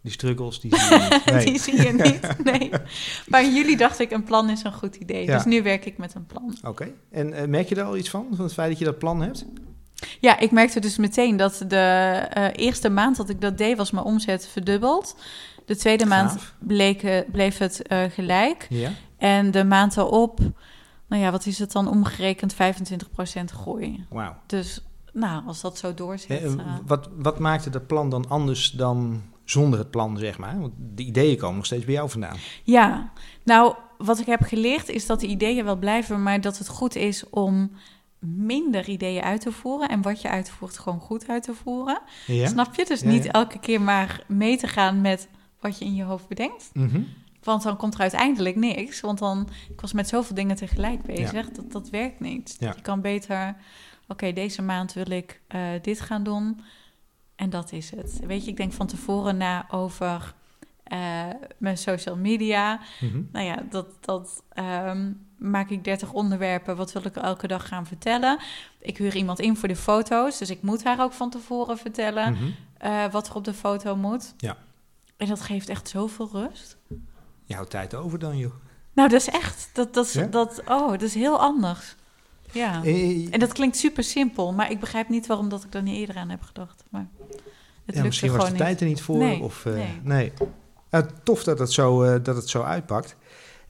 [0.00, 1.24] Die struggles, die zie je niet.
[1.34, 1.44] Nee.
[1.44, 2.70] die zie je niet, nee.
[3.26, 5.26] Maar in juli dacht ik, een plan is een goed idee.
[5.26, 5.36] Ja.
[5.36, 6.56] Dus nu werk ik met een plan.
[6.62, 6.92] Oké.
[7.10, 8.26] En eh, merk je daar al iets van?
[8.32, 9.44] Van het feit dat je dat plan hebt?
[10.20, 13.90] Ja, ik merkte dus meteen dat de eh, eerste maand dat ik dat deed, was
[13.90, 15.16] mijn omzet verdubbeld.
[15.66, 17.82] De tweede maand bleek, eh, bleef het
[18.14, 18.66] gelijk.
[18.68, 18.90] Ja.
[19.18, 20.40] En de maand erop,
[21.10, 22.54] nou ja, wat is het dan omgerekend?
[22.54, 22.56] 25%
[23.44, 24.06] groei.
[24.08, 24.36] Wauw.
[24.46, 26.42] Dus nou, als dat zo doorzet...
[26.42, 30.60] Eh, eh, wat, wat maakte dat plan dan anders dan zonder het plan, zeg maar?
[30.60, 32.36] Want de ideeën komen nog steeds bij jou vandaan.
[32.62, 33.12] Ja,
[33.44, 36.94] nou, wat ik heb geleerd is dat de ideeën wel blijven, maar dat het goed
[36.94, 37.70] is om
[38.18, 42.00] minder ideeën uit te voeren en wat je uitvoert gewoon goed uit te voeren.
[42.26, 42.48] Ja.
[42.48, 42.84] Snap je?
[42.84, 43.30] Dus Ja, niet ja.
[43.30, 45.28] elke keer maar mee te gaan met
[45.60, 46.70] wat je in je hoofd bedenkt.
[46.72, 47.02] Mhm.
[47.42, 49.00] Want dan komt er uiteindelijk niks.
[49.00, 51.50] Want dan, ik was met zoveel dingen tegelijk bezig.
[51.50, 52.56] Dat, dat werkt niet.
[52.58, 52.72] Ja.
[52.76, 53.54] Je kan beter,
[54.08, 56.60] oké, deze maand wil ik eh, dit gaan doen.
[57.36, 58.20] En dat is het.
[58.26, 60.34] Weet je, ik denk van tevoren na over
[60.82, 61.26] eh,
[61.58, 62.80] mijn social media.
[63.00, 63.22] Mhm.
[63.32, 66.76] Nou ja, dat, dat ehm, maak ik 30 onderwerpen.
[66.76, 68.38] Wat wil ik elke dag gaan vertellen?
[68.78, 70.38] Ik huur iemand in voor de foto's.
[70.38, 72.44] Dus ik moet haar ook van tevoren vertellen Mhm.
[72.78, 74.34] eh, wat er op de foto moet.
[74.36, 74.56] Ja.
[75.16, 76.76] En dat geeft echt zoveel rust.
[77.50, 78.52] Je houdt tijd over dan, joh.
[78.92, 79.70] Nou, dat is echt.
[79.72, 80.26] Dat, dat, Ja?
[80.26, 81.96] dat, oh, dat is heel anders.
[82.52, 82.84] Ja.
[82.84, 85.96] Eh, En dat klinkt super simpel, maar ik begrijp niet waarom dat ik er niet
[85.96, 86.84] eerder aan heb gedacht.
[86.90, 87.06] Maar
[87.84, 89.16] het ja, misschien was de tijd er niet voor.
[89.16, 90.00] Nee, of, eh, nee.
[90.02, 90.32] nee.
[91.22, 93.16] Tof dat het zo, eh, dat het zo uitpakt.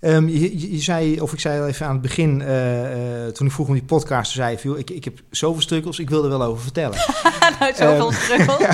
[0.01, 3.33] Ehm, je, je- je zei, of ik zei al even aan het begin, eh, eh,
[3.33, 6.11] toen ik vroeg om die podcast, zei je, joh, ik, ik heb zoveel struggles, ik
[6.11, 6.99] wil er wel over vertellen.
[7.61, 8.67] nou, zoveel Ehm, struggle.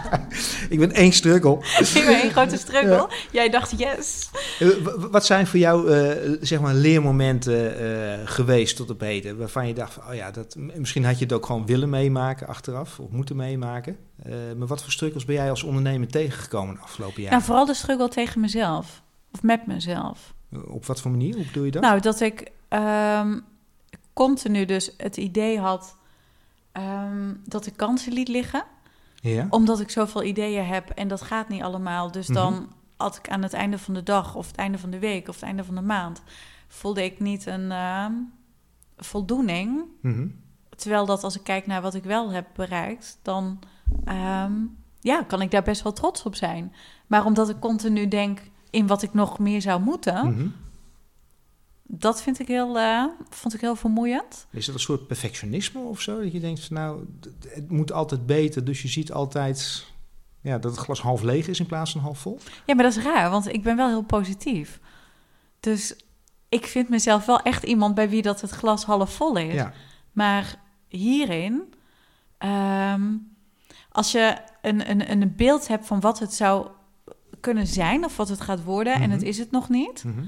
[0.74, 1.52] ik ben één struggle.
[1.94, 3.08] ik ben één grote struggle.
[3.32, 4.30] Jij dacht, yes.
[4.58, 4.68] Eh,
[5.10, 9.74] wat zijn voor jou, eh, zeg maar, leermomenten eh, geweest tot op heden, waarvan je
[9.74, 13.10] dacht, van, oh ja, dat, misschien had je het ook gewoon willen meemaken achteraf, of
[13.10, 13.96] moeten meemaken.
[14.22, 17.32] Eh, maar wat voor struggles ben jij als ondernemer tegengekomen de afgelopen jaren?
[17.32, 19.02] Nou, vooral de struggle tegen mezelf.
[19.32, 20.34] Of met mezelf.
[20.66, 21.34] Op wat voor manier?
[21.34, 21.82] Hoe bedoel je dat?
[21.82, 23.38] Nou, dat ik ehm,
[24.12, 25.96] continu dus het idee had
[26.72, 28.64] ehm, dat ik kansen liet liggen.
[29.20, 29.46] ja.
[29.50, 32.10] Omdat ik zoveel ideeën heb en dat gaat niet allemaal.
[32.12, 32.38] Dus Mhm.
[32.38, 35.28] dan had ik aan het einde van de dag of het einde van de week
[35.28, 36.22] of het einde van de maand...
[36.68, 38.12] voelde ik niet een ehm,
[38.96, 39.82] voldoening.
[40.00, 40.26] Mhm.
[40.76, 43.18] Terwijl dat als ik kijk naar wat ik wel heb bereikt...
[43.22, 43.58] dan
[45.00, 46.72] ja, kan ik daar best wel trots op zijn.
[47.06, 50.32] Maar omdat ik continu denk in wat ik nog meer zou moeten...
[50.32, 50.48] Mhm.
[51.82, 54.46] dat vind ik heel, eh, vond ik heel vermoeiend.
[54.50, 56.22] Is dat een soort perfectionisme of zo?
[56.22, 57.04] Dat je denkt, nou,
[57.48, 59.86] het moet altijd beter, dus je ziet altijd
[60.40, 62.38] ja, dat het glas half leeg is in plaats van half vol?
[62.66, 64.80] Ja, maar dat is raar, want ik ben wel heel positief.
[65.60, 65.96] Dus
[66.48, 69.54] ik vind mezelf wel echt iemand bij wie dat het glas half vol is.
[69.54, 69.72] Ja.
[70.12, 70.54] Maar
[70.88, 71.74] hierin,
[72.38, 73.02] ehm,
[73.92, 76.68] als je een, een, een beeld hebt van wat het zou
[77.40, 79.28] kunnen zijn of wat het gaat worden, en het Mhm.
[79.28, 80.24] is het nog niet, Mhm.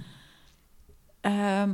[1.20, 1.70] ehm,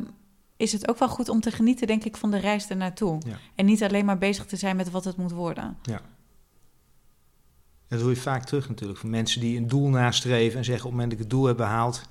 [0.57, 3.20] is het ook wel goed om te genieten, denk ik, van de reis ernaartoe.
[3.27, 3.37] Ja.
[3.55, 5.77] En niet alleen maar bezig te zijn met wat het moet worden.
[7.88, 10.90] Dat hoor je vaak terug natuurlijk van mensen die een doel nastreven en zeggen op
[10.90, 12.03] het moment dat ik het doel heb behaald,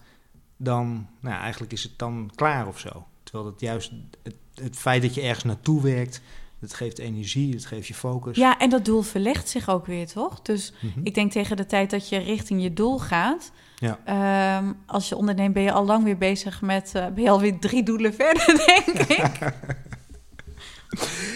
[0.57, 3.05] dan, nou eigenlijk is het dan klaar of zo.
[3.23, 3.91] Terwijl het juist
[4.23, 6.21] het, het feit dat je ergens naartoe werkt,
[6.63, 8.37] Het geeft energie, het geeft je focus.
[8.37, 10.41] Ja, en dat doel verlegt zich ook weer, toch?
[10.41, 10.99] Dus Mhm.
[11.03, 13.51] ik denk tegen de tijd dat je richting je doel gaat...
[13.75, 13.99] Ja.
[14.05, 16.91] ehm, als je onderneemt, ben je al lang weer bezig met...
[16.95, 19.39] eh, ben je alweer drie doelen verder, denk ik.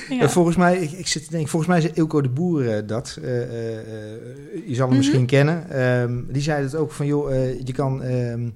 [0.09, 0.19] ja.
[0.21, 2.87] Eh, volgens mij, ik, ik zit te denken, volgens mij zei Ilko de Boer eh,
[2.87, 3.17] dat.
[3.21, 4.97] Je zal hem Mhm.
[4.97, 5.69] misschien kennen.
[5.69, 7.29] Ehm, die zei het ook van, joh,
[7.63, 8.49] je kan ehm,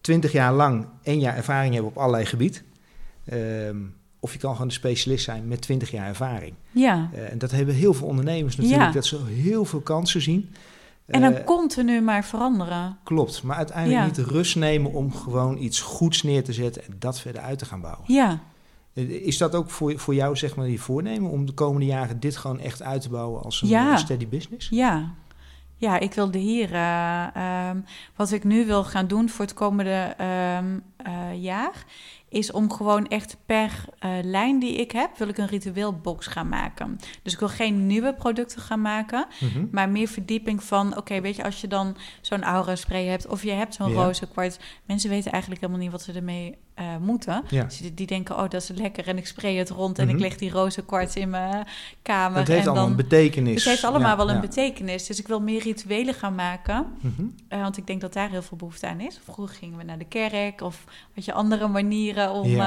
[0.00, 2.62] twintig jaar lang één jaar ervaring hebben op allerlei gebied.
[4.20, 6.54] Of je kan gewoon een specialist zijn met 20 jaar ervaring.
[6.72, 7.10] ja.
[7.12, 8.92] Eh, en dat hebben heel veel ondernemers natuurlijk, Ja.
[8.92, 10.54] dat ze heel veel kansen zien.
[11.06, 12.98] En dan Eh, continu maar veranderen.
[13.04, 14.06] Klopt, maar uiteindelijk Ja.
[14.06, 17.64] niet rust nemen om gewoon iets goeds neer te zetten en dat verder uit te
[17.64, 18.04] gaan bouwen.
[18.06, 18.38] Ja.
[18.92, 22.20] Eh, Is dat ook voor, voor jou, zeg maar, je voornemen om de komende jaren
[22.20, 23.96] dit gewoon echt uit te bouwen als een Ja.
[23.96, 24.68] steady business?
[24.68, 25.10] Ja.
[25.76, 26.72] Ja, ik wilde hier...
[26.74, 27.76] eh, ehm,
[28.16, 31.84] wat ik nu wil gaan doen voor het komende ehm, eh, jaar...
[32.28, 35.18] is om gewoon echt per eh, lijn die ik heb...
[35.18, 36.98] wil ik een ritueelbox gaan maken.
[37.22, 39.26] Dus ik wil geen nieuwe producten gaan maken...
[39.40, 39.66] Mhm.
[39.70, 40.96] maar meer verdieping van...
[40.96, 43.26] oké, weet je, als je dan zo'n aura spray hebt...
[43.26, 44.02] of je hebt zo'n Ja.
[44.02, 44.58] roze kwarts...
[44.84, 47.42] mensen weten eigenlijk helemaal niet wat ze ermee eh, moeten...
[47.48, 47.64] Ja.
[47.64, 49.98] Dus die, die denken, oh, dat is lekker en ik spray het rond...
[49.98, 50.14] en Mhm.
[50.14, 51.66] ik leg die roze kwarts in mijn
[52.02, 52.38] kamer.
[52.38, 53.54] Dat heeft en allemaal een betekenis.
[53.54, 55.06] Het heeft allemaal Ja, wel een betekenis.
[55.06, 56.86] Dus ik wil meer rituelen gaan maken.
[57.00, 57.22] Mhm.
[57.48, 59.20] eh, want ik denk dat daar heel veel behoefte aan is.
[59.24, 62.60] Vroeger gingen we naar de kerk of had je andere manieren om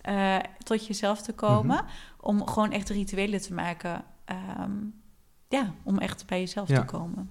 [0.00, 1.76] eh, tot jezelf te komen.
[1.76, 1.84] Mhm.
[2.20, 4.02] Om gewoon echt rituelen te maken.
[4.24, 4.70] ehm,
[5.48, 7.30] ja, om echt bij jezelf te komen.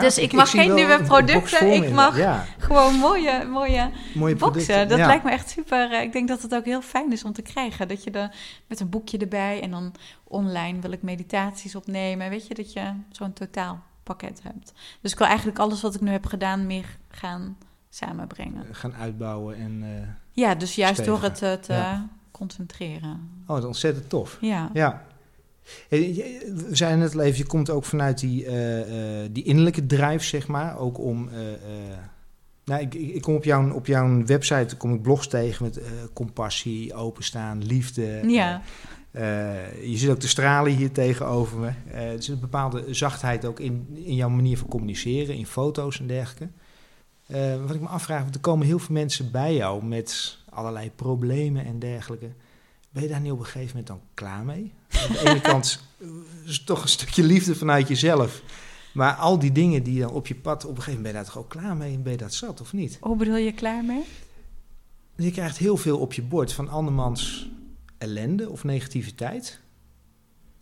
[0.00, 4.88] Dus ik mag geen nieuwe producten, ik mag- Ja, Gewoon mooie, mooie mooie boxen.
[4.88, 5.06] Dat ja.
[5.06, 5.92] lijkt me echt super.
[5.92, 7.88] eh, Ik denk dat het ook heel fijn is om te krijgen.
[7.88, 8.34] Dat je er
[8.66, 12.30] met een boekje erbij en dan online wil ik meditaties opnemen.
[12.30, 14.72] Weet je, dat je zo'n totaalpakket hebt.
[15.00, 17.56] Dus ik wil eigenlijk alles wat ik nu heb gedaan meer gaan
[17.90, 18.62] samenbrengen.
[18.68, 19.80] Eh, Gaan uitbouwen en...
[19.82, 22.08] eh, Ja, dus juist door het te Ja.
[22.30, 23.30] concentreren.
[23.42, 24.38] oh, dat is ontzettend tof.
[24.40, 24.70] Ja.
[24.72, 25.02] Ja.
[25.88, 28.46] We zeiden net al even, je komt ook vanuit die,
[29.32, 30.78] die innerlijke drive, zeg maar.
[30.78, 31.28] Ook om...
[32.64, 35.64] eh, eh, nou, ik, ik kom op jouw, op jouw website kom ik blogs tegen
[35.64, 38.20] met eh, compassie, openstaan, liefde.
[38.26, 38.62] Ja.
[39.14, 41.70] Eh, je zit ook te stralen hier tegenover me.
[41.92, 46.00] Eh, er zit een bepaalde zachtheid ook in, in jouw manier van communiceren, in foto's
[46.00, 46.48] en dergelijke.
[47.26, 50.90] Eh, wat ik me afvraag, want er komen heel veel mensen bij jou met allerlei
[50.90, 52.30] problemen en dergelijke.
[52.90, 54.72] Ben je daar niet op een gegeven moment dan klaar mee?
[54.88, 56.06] Aan de ene kant eh,
[56.44, 58.42] is het toch een stukje liefde vanuit jezelf.
[58.94, 61.18] Maar al die dingen die dan op je pad, op een gegeven moment ben je
[61.18, 62.98] daar toch ook klaar mee en ben je dat zat of niet?
[63.00, 64.02] Hoe bedoel je klaar mee?
[65.16, 67.48] Je krijgt heel veel op je bord van andermans
[67.98, 69.60] ellende of negativiteit.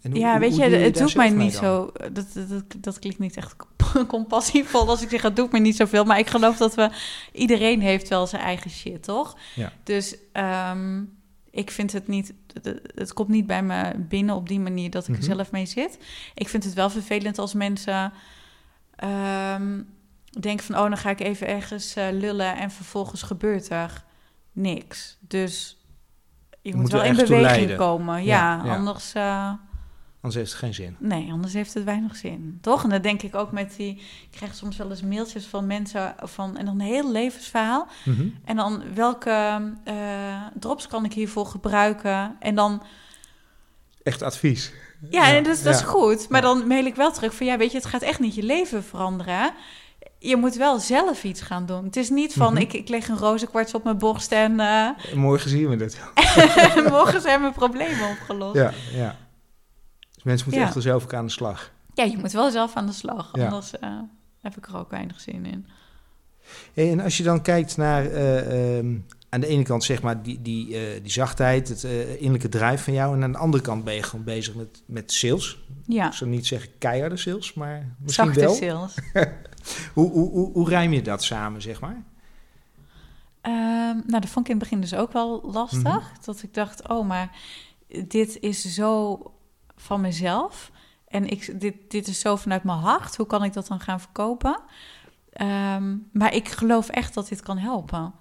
[0.00, 1.62] En hoe- ja, hoe- weet hoe je, het doet mij niet dan?
[1.62, 1.90] zo.
[2.12, 3.56] Dat, dat, dat, dat klinkt niet echt
[4.06, 6.04] compassievol als ik zeg, het doet me niet zoveel.
[6.04, 6.90] Maar ik geloof dat we.
[7.32, 9.36] Iedereen heeft wel zijn eigen shit, toch?
[9.54, 9.72] Ja.
[9.84, 11.02] Dus ehm,
[11.52, 12.34] ik vind het niet.
[12.94, 15.18] Het, komt niet bij me binnen op die manier dat ik Mhm.
[15.18, 15.98] er zelf mee zit.
[16.34, 18.12] Ik vind het wel vervelend als mensen.
[18.96, 19.80] ehm,
[20.40, 24.04] denken van, oh, dan ga ik even ergens eh, lullen en vervolgens gebeurt er
[24.52, 25.16] niks.
[25.20, 25.76] Dus
[26.62, 28.24] je moet, moet wel in beweging komen.
[28.24, 28.74] Ja, Ja, ja.
[28.76, 29.12] anders...
[29.12, 29.52] eh,
[30.22, 30.96] Anders heeft het geen zin.
[30.98, 32.58] Nee, anders heeft het weinig zin.
[32.60, 32.82] Toch?
[32.84, 33.90] En dat denk ik ook met die.
[34.30, 36.56] Ik krijg soms wel eens mailtjes van mensen van.
[36.56, 37.86] En dan een heel levensverhaal.
[38.04, 38.26] Mhm.
[38.44, 39.94] En dan welke eh,
[40.58, 42.36] drops kan ik hiervoor gebruiken?
[42.40, 42.82] En dan.
[44.02, 44.72] Echt advies.
[45.10, 45.86] Ja, Ja, en dat, is- dat is ja.
[45.86, 46.28] goed.
[46.28, 46.46] Maar Ja.
[46.54, 47.46] dan mail ik wel terug van.
[47.46, 49.52] Ja, weet je, het gaat echt niet je leven veranderen.
[50.18, 51.84] Je moet wel zelf iets gaan doen.
[51.84, 52.52] Het is niet van.
[52.52, 52.62] Mhm.
[52.62, 54.60] ik, ik leg een rozenkwarts op mijn borst en.
[54.60, 56.00] eh, Morgen zien we het.
[56.90, 58.56] morgen zijn mijn problemen opgelost.
[58.56, 59.16] Ja, ja.
[60.22, 60.74] Dus mensen moeten Ja.
[60.74, 61.72] echt zelf ook aan de slag.
[61.94, 63.30] Ja, je moet wel zelf aan de slag.
[63.32, 63.44] Ja.
[63.44, 63.98] Anders eh,
[64.40, 65.66] heb ik er ook weinig zin in.
[66.74, 68.96] En als je dan kijkt naar eh, ehm,
[69.28, 71.82] aan de ene kant zeg maar die, die, eh, die zachtheid, het
[72.18, 73.16] innerlijke drive van jou.
[73.16, 75.64] En aan de andere kant ben je gewoon bezig met, met sales.
[75.86, 76.06] Ja.
[76.06, 78.54] Ik zou niet zeggen keiharde sales, maar misschien Zachte wel.
[78.54, 78.94] sales.
[79.94, 82.02] Hoe, hoe, hoe, hoe rijm je dat samen, zeg maar?
[83.40, 85.82] Ehm, nou, dat vond ik in het begin dus ook wel lastig.
[85.82, 86.24] Mhm.
[86.24, 87.30] Dat ik dacht, oh, maar
[88.08, 89.18] dit is zo
[89.82, 90.70] van mezelf.
[91.08, 93.16] En ik, dit, dit is zo vanuit mijn hart.
[93.16, 94.60] Hoe kan ik dat dan gaan verkopen?
[95.32, 98.12] Ehm, maar ik geloof echt dat dit kan helpen.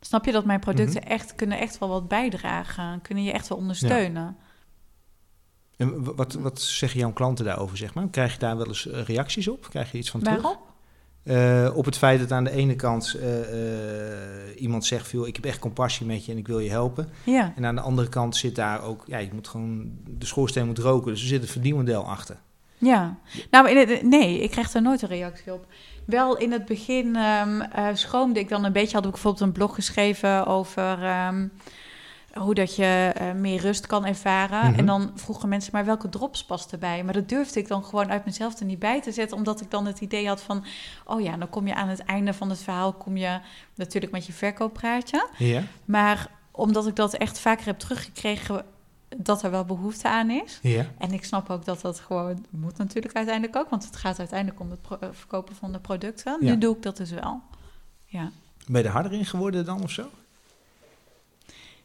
[0.00, 1.10] Snap je dat mijn producten Mhm.
[1.10, 3.00] echt kunnen echt wel wat bijdragen?
[3.00, 4.36] Kunnen je echt wel ondersteunen?
[5.76, 8.08] En wat, wat zeggen jouw klanten daarover, zeg maar?
[8.08, 9.68] Krijg je daar wel eens eh, reacties op?
[9.68, 10.42] Krijg je iets van terug?
[10.42, 10.60] Waarom?
[11.22, 15.08] Eh, op het feit dat aan de ene kant eh, eh, iemand zegt...
[15.08, 17.08] Veel, ik heb echt compassie met je en ik wil je helpen.
[17.24, 17.52] Ja.
[17.56, 19.04] En aan de andere kant zit daar ook...
[19.06, 19.90] Ja, je moet gewoon...
[20.08, 22.36] De schoorsteen moet roken, dus er zit een verdienmodel achter.
[22.78, 23.16] Ja,
[23.50, 25.66] nou in het, nee, ik krijg daar nooit een reactie op.
[26.04, 28.96] Wel in het begin eh, schroomde ik dan een beetje.
[28.96, 31.46] Had ik bijvoorbeeld een blog geschreven over ehm,
[32.34, 34.70] hoe dat je eh, meer rust kan ervaren.
[34.70, 34.78] Mhm.
[34.78, 37.04] En dan vroegen mensen maar welke drops past erbij.
[37.04, 39.70] Maar dat durfde ik dan gewoon uit mezelf er niet bij te zetten, omdat ik
[39.70, 40.64] dan het idee had van,
[41.04, 43.40] oh ja, dan kom je aan het einde van het verhaal, kom je
[43.74, 45.28] natuurlijk met je verkooppraatje.
[45.36, 48.64] Ja, Maar omdat ik dat echt vaker heb teruggekregen,
[49.16, 50.58] dat er wel behoefte aan is.
[50.62, 50.86] ja.
[50.98, 54.60] En ik snap ook dat dat gewoon moet natuurlijk uiteindelijk ook, want het gaat uiteindelijk
[54.60, 56.36] om het eh, verkopen van de producten.
[56.40, 56.50] Ja.
[56.52, 57.40] Nu doe ik dat dus wel.
[58.04, 58.30] Ja.
[58.66, 60.10] Ben je er harder in geworden dan of zo?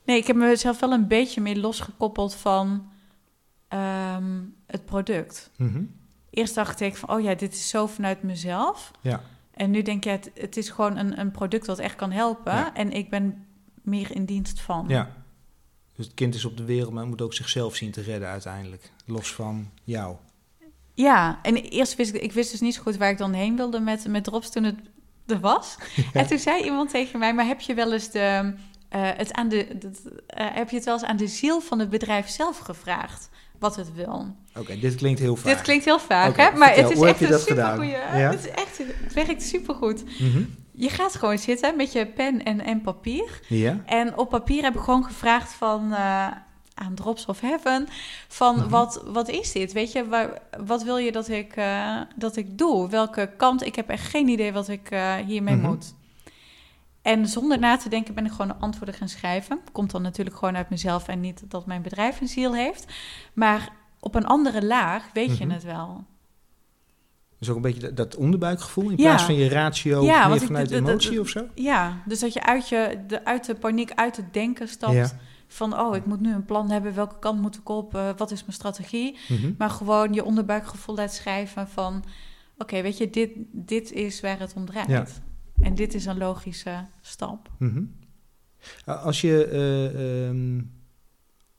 [0.05, 2.91] Nee, ik heb mezelf wel een beetje meer losgekoppeld van
[3.67, 5.51] ehm, het product.
[5.57, 5.83] Mhm.
[6.29, 8.91] Eerst dacht ik van, oh ja, dit is zo vanuit mezelf.
[9.01, 9.21] Ja.
[9.51, 12.53] En nu denk je, het, het is gewoon een, een product dat echt kan helpen.
[12.53, 12.73] Ja.
[12.73, 13.45] En ik ben
[13.81, 14.85] meer in dienst van.
[14.87, 15.11] Ja.
[15.95, 18.91] Dus het kind is op de wereld, maar moet ook zichzelf zien te redden uiteindelijk.
[19.05, 20.15] Los van jou.
[20.93, 23.55] Ja, en eerst wist ik, ik wist dus niet zo goed waar ik dan heen
[23.55, 24.75] wilde met, met drops toen het
[25.25, 25.77] er was.
[26.13, 28.53] En toen zei iemand tegen mij, maar heb je wel eens de,
[29.01, 31.89] het aan de, dat, eh, heb je het wel eens aan de ziel van het
[31.89, 33.29] bedrijf zelf gevraagd
[33.59, 34.35] wat het wil?
[34.57, 35.45] Oké, dit klinkt heel vaak.
[35.53, 36.51] Dit klinkt heel vaak, hè?
[36.51, 37.71] Maar vertel, het is hoe heb echt je een dat gedaan?
[37.75, 38.19] supergoeie.
[38.21, 38.29] Ja?
[38.31, 40.03] Het is echt, het werkt supergoed.
[40.19, 40.43] Mhm.
[40.71, 43.39] Je gaat gewoon zitten met je pen en, en papier.
[43.47, 43.81] Ja.
[43.85, 46.27] En op papier heb ik gewoon gevraagd van eh,
[46.73, 47.87] aan Drops of Heaven
[48.27, 48.69] van Mhm.
[48.69, 49.73] wat, wat is dit?
[49.73, 50.29] Weet je, waar,
[50.65, 52.89] wat wil je dat ik, eh, dat ik doe?
[52.89, 53.65] Welke kant?
[53.65, 55.65] Ik heb echt geen idee wat ik eh, hiermee Mhm.
[55.67, 55.93] moet.
[57.05, 59.59] En zonder na te denken ben ik gewoon de antwoorden gaan schrijven.
[59.71, 62.93] Komt dan natuurlijk gewoon uit mezelf en niet dat mijn bedrijf een ziel heeft.
[63.33, 65.53] Maar op een andere laag weet je Mhm.
[65.53, 66.03] het wel.
[67.39, 69.03] Dus ook een beetje dat, dat onderbuikgevoel in Ja.
[69.03, 71.45] plaats van je ratio Ja, meer ik- vanuit emotie of zo?
[71.55, 74.93] Ja, dus dat je uit, je, de, uit de paniek, uit het denken stapt.
[74.93, 75.09] Ja.
[75.47, 76.93] Van, oh, ik moet nu een plan hebben.
[76.95, 77.95] Welke kant moet ik op?
[77.95, 79.17] Eh, wat is mijn strategie?
[79.27, 79.53] Mhm.
[79.57, 82.03] Maar gewoon je onderbuikgevoel laat schrijven van...
[82.57, 85.21] Oké, weet je, dit, dit is waar het om draait.
[85.61, 87.49] En dit is een logische stap.
[87.57, 87.83] Mhm.
[88.85, 90.61] Als je eh, ehm,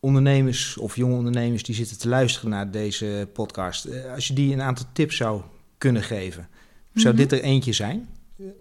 [0.00, 4.52] ondernemers of jonge ondernemers die zitten te luisteren naar deze podcast, eh, als je die
[4.52, 5.42] een aantal tips zou
[5.78, 6.48] kunnen geven,
[6.94, 7.22] zou Mhm.
[7.22, 8.08] dit er eentje zijn?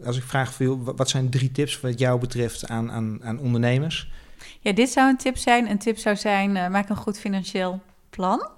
[0.06, 4.12] Als ik vraag veel, wat zijn drie tips wat jou betreft aan, aan, aan ondernemers?
[4.60, 5.70] Ja, dit zou een tip zijn.
[5.70, 8.50] Een tip zou zijn, eh, maak een goed financieel plan.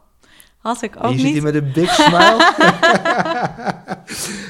[0.68, 1.34] Had ik En ook je zit niet.
[1.34, 2.54] hier met een big smile.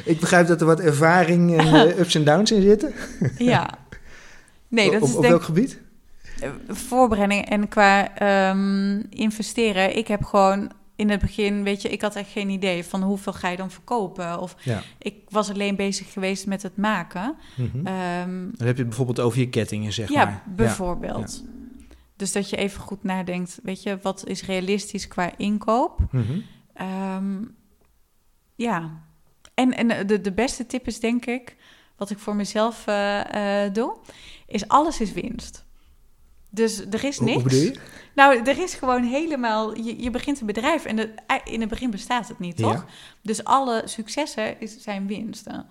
[0.12, 2.94] ik begrijp dat er wat ervaring en eh, ups en downs in zitten.
[3.38, 3.70] Ja.
[4.68, 5.80] Nee, dat op, is op denk welk gebied?
[6.40, 9.98] Eh, voorbereiding en qua ehm, investeren.
[9.98, 13.34] Ik heb gewoon in het begin, weet je, ik had echt geen idee van hoeveel
[13.34, 14.40] ga je dan verkopen.
[14.40, 14.82] Of Ja.
[14.98, 17.36] ik was alleen bezig geweest met het maken.
[17.56, 17.88] Mhm.
[17.88, 20.42] Ehm, Dan heb je het bijvoorbeeld over je kettingen, zeg ja, maar.
[20.46, 21.44] bijvoorbeeld.
[22.18, 26.00] Dus dat je even goed nadenkt, weet je, wat is realistisch qua inkoop?
[26.74, 27.44] Ehm,
[28.56, 29.04] ja,
[29.54, 31.56] en, en de, de beste tip is denk ik,
[31.96, 33.98] wat ik voor mezelf eh, eh, doe,
[34.48, 35.66] is alles is winst.
[36.50, 37.54] Dus er is niks.
[37.54, 37.76] hoe?
[38.16, 39.76] Nou, er is gewoon helemaal.
[39.76, 42.74] Je, je begint een bedrijf en de, in het begin bestaat het niet, toch?
[42.74, 42.86] Ja.
[43.22, 45.66] Dus alle successen is, zijn winsten.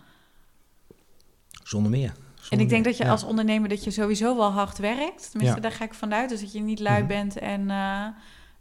[1.63, 2.13] Zonder meer.
[2.51, 3.11] En ik denk dat je Ja.
[3.11, 5.31] als ondernemer dat je sowieso wel hard werkt.
[5.31, 5.63] Tenminste, Ja.
[5.63, 6.29] daar ga ik vanuit.
[6.29, 7.07] Dus dat je niet lui Mhm.
[7.09, 7.39] bent.
[7.39, 8.07] En, eh,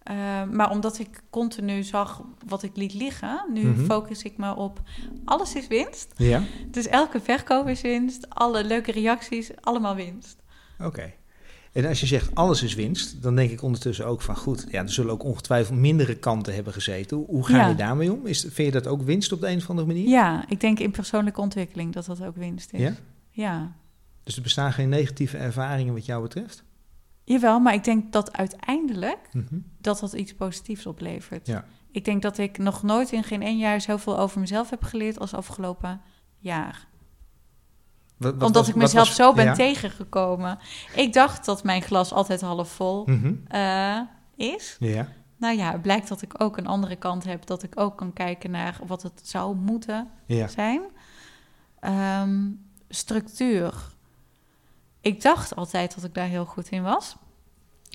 [0.03, 3.85] eh, maar omdat ik continu zag wat ik liet liggen, nu Mhm.
[3.85, 4.81] focus ik me op
[5.25, 6.13] alles is winst.
[6.15, 6.41] Ja?
[6.71, 8.29] Dus elke verkoop is winst.
[8.29, 10.35] Alle leuke reacties, allemaal winst.
[10.83, 11.11] Oké.
[11.73, 14.81] En als je zegt alles is winst, dan denk ik ondertussen ook van goed, ja,
[14.81, 17.17] er zullen ook ongetwijfeld mindere kanten hebben gezeten.
[17.17, 17.67] Hoe, hoe ga Ja.
[17.67, 18.25] je daarmee om?
[18.25, 20.07] Is, vind je dat ook winst op de een of andere manier?
[20.07, 22.79] Ja, ik denk in persoonlijke ontwikkeling dat dat ook winst is.
[22.79, 22.93] Ja?
[23.35, 23.71] Ja.
[24.23, 26.63] Dus er bestaan geen negatieve ervaringen wat jou betreft?
[27.23, 29.57] Jawel, maar ik denk dat uiteindelijk Mhm.
[29.81, 31.47] dat dat iets positiefs oplevert.
[31.47, 31.65] Ja.
[31.91, 35.19] Ik denk dat ik nog nooit in geen één jaar zoveel over mezelf heb geleerd
[35.19, 36.01] als afgelopen
[36.37, 36.87] jaar.
[38.17, 39.53] Wat- wat Omdat was- ik mezelf was- zo ben ja?
[39.53, 40.57] tegengekomen.
[40.95, 43.33] Ik dacht dat mijn glas altijd half vol Mhm.
[43.47, 43.99] eh,
[44.35, 44.75] is.
[44.79, 45.07] Ja.
[45.37, 47.45] Nou ja, het blijkt dat ik ook een andere kant heb.
[47.45, 50.47] Dat ik ook kan kijken naar wat het zou moeten Ja.
[50.47, 50.81] zijn.
[51.79, 52.41] Ehm,
[52.89, 53.73] structuur.
[55.01, 57.15] Ik dacht altijd dat ik daar heel goed in was.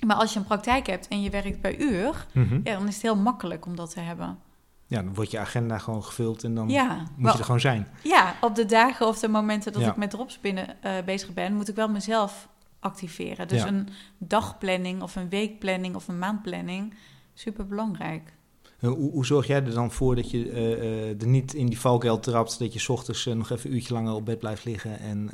[0.05, 2.59] Maar als je een praktijk hebt en je werkt per uur, Mhm.
[2.63, 4.39] ja, dan is het heel makkelijk om dat te hebben.
[4.87, 7.59] ja, dan wordt je agenda gewoon gevuld en dan Ja, moet wel- je er gewoon
[7.59, 7.87] zijn.
[8.03, 9.89] ja, op de dagen of de momenten dat Ja.
[9.89, 12.47] ik met drops binnen eh, bezig ben, moet ik wel mezelf
[12.79, 13.47] activeren.
[13.47, 16.93] Dus een dagplanning of een weekplanning of een maandplanning,
[17.33, 18.33] super belangrijk.
[18.81, 21.79] Hoe, hoe zorg jij er dan voor dat je eh, eh, er niet in die
[21.79, 24.65] valkuil trapt, dat je 's ochtends eh, nog even een uurtje langer op bed blijft
[24.65, 25.31] liggen en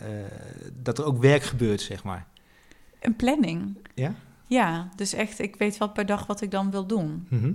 [0.74, 2.28] dat er ook werk gebeurt, zeg maar?
[3.00, 3.78] Een planning.
[3.95, 4.14] Ja?
[4.45, 7.28] Ja, dus echt, ik weet wel per dag wat ik dan wil doen.
[7.30, 7.52] Mhm.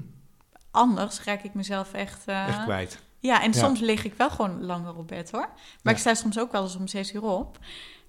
[0.70, 2.22] Anders raak ik mezelf echt...
[2.26, 3.02] Echt kwijt.
[3.18, 3.58] Ja, en Ja.
[3.58, 5.48] soms lig ik wel gewoon langer op bed hoor.
[5.48, 5.90] Maar Ja.
[5.90, 7.58] ik sta soms ook wel eens om zes uur op.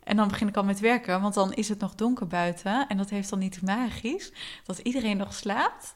[0.04, 2.88] En dan begin ik al met werken, want dan is het nog donker buiten.
[2.88, 4.32] En dat heeft dan niet magisch,
[4.66, 5.96] dat iedereen nog slaapt.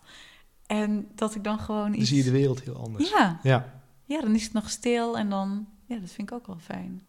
[0.68, 2.09] En dat ik dan gewoon Dan iets...
[2.09, 3.09] zie je de wereld heel anders.
[3.09, 3.82] Ja, Ja.
[4.05, 5.68] ja, dan is het nog stil en dan...
[5.86, 7.01] Ja, dat vind ik ook wel fijn.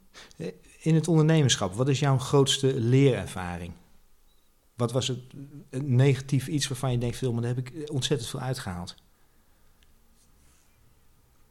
[0.80, 3.72] In het ondernemerschap, wat is jouw grootste leerervaring?
[4.76, 5.18] Wat was het
[5.84, 8.94] negatief iets waarvan je denkt, veel, maar daar heb ik ontzettend veel uitgehaald?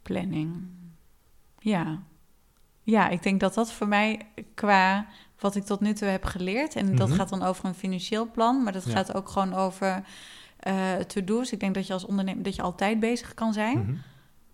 [0.02, 0.64] Planning.
[1.60, 2.04] Ja.
[2.84, 4.22] Ja, ik denk dat dat voor mij
[4.54, 5.08] qua
[5.40, 6.76] wat ik tot nu toe heb geleerd...
[6.76, 7.18] en dat Mhm.
[7.18, 8.64] gaat dan over een financieel plan...
[8.64, 8.92] maar dat Ja.
[8.92, 10.04] gaat ook gewoon over
[10.68, 11.52] eh to-do's.
[11.52, 13.78] Ik denk dat je als ondernemer dat je altijd bezig kan zijn...
[13.80, 13.96] Mhm.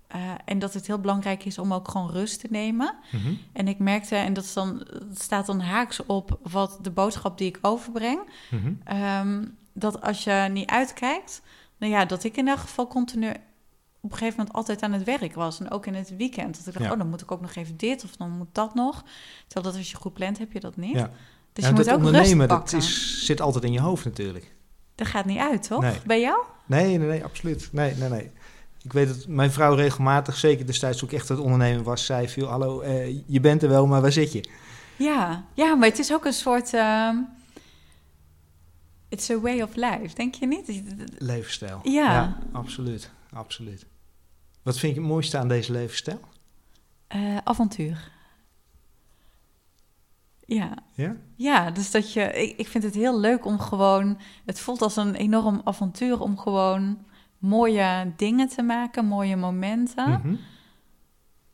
[0.07, 2.95] Eh, en dat het heel belangrijk is om ook gewoon rust te nemen.
[3.11, 3.34] Mhm.
[3.53, 4.78] En ik merkte, en dat, is dan,
[5.09, 8.20] dat staat dan haaks op wat de boodschap die ik overbreng,
[8.84, 11.41] ehm, dat als je niet uitkijkt,
[11.78, 13.30] nou ja, dat ik in elk geval continu
[14.01, 15.59] op een gegeven moment altijd aan het werk was.
[15.59, 16.57] En ook in het weekend.
[16.57, 16.91] Dat ik dacht, Ja.
[16.91, 19.03] oh, dan moet ik ook nog even dit of dan moet dat nog.
[19.47, 20.95] Terwijl dat als je goed plant, heb je dat niet.
[20.95, 21.09] Ja.
[21.53, 22.78] Dus Ja, je moet ook rust ondernemen, dat pakken.
[22.78, 24.53] is, zit altijd in je hoofd natuurlijk.
[24.96, 25.82] Dat gaat niet uit, toch?
[25.82, 26.00] Nee.
[26.06, 26.44] Bij jou?
[26.66, 27.70] Nee, nee, nee, absoluut.
[27.72, 28.32] Nee, nee, nee.
[28.84, 32.30] Ik weet dat mijn vrouw regelmatig, zeker destijds toen ik echt het ondernemer was, zei
[32.30, 34.50] veel, hallo, eh, je bent er wel, maar waar zit je?
[34.98, 36.74] Ja, ja, maar het is ook een soort...
[36.74, 37.16] ehm,
[39.10, 40.82] it's a way of life, denk je niet?
[41.18, 41.80] Levensstijl.
[41.84, 42.38] Ja.
[42.52, 43.86] absoluut, absoluut.
[44.62, 46.20] Wat vind je het mooiste aan deze levensstijl?
[47.08, 48.12] Eh, avontuur.
[50.54, 50.74] Ja.
[50.93, 51.16] Ja?
[51.36, 52.22] Ja, dus dat je...
[52.22, 54.18] Ik, ik vind het heel leuk om gewoon...
[54.45, 56.97] Het voelt als een enorm avontuur om gewoon
[57.38, 60.10] mooie dingen te maken, mooie momenten.
[60.10, 60.36] Mhm.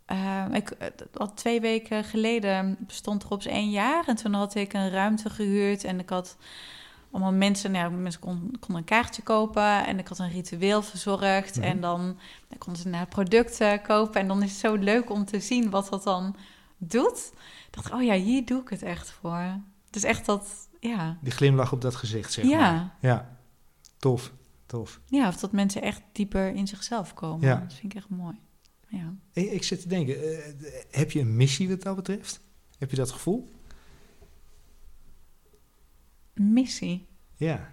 [0.06, 4.04] Eh, ik, al twee weken geleden bestond Rops één jaar.
[4.08, 5.84] En toen had ik een ruimte gehuurd.
[5.84, 6.38] En ik had
[7.12, 7.72] allemaal mensen...
[7.72, 9.86] Nou, ja, mensen kon- konden een kaartje kopen.
[9.86, 11.56] En ik had een ritueel verzorgd.
[11.56, 11.66] Mhm.
[11.66, 14.22] En dan, dan konden ze naar producten kopen.
[14.22, 16.36] En dan is het zo leuk om te zien wat dat dan
[16.80, 17.32] doet.
[17.68, 19.60] Ik dacht, oh ja, hier doe ik het echt voor.
[19.90, 20.68] Dus echt dat...
[20.80, 22.58] Ja, Die glimlach op dat gezicht, zeg Ja.
[22.74, 22.96] maar.
[23.02, 23.38] Ja,
[23.98, 24.32] tof,
[24.66, 25.00] tof.
[25.06, 27.48] ja of dat mensen echt dieper in zichzelf komen.
[27.48, 27.56] Ja.
[27.56, 28.40] Dat vind ik echt mooi.
[28.88, 29.14] Ja.
[29.34, 30.54] Ik, ik zit te denken, eh,
[30.92, 32.42] heb je een missie wat dat betreft?
[32.78, 33.50] Heb je dat gevoel?
[36.34, 37.08] Missie.
[37.36, 37.70] Ja.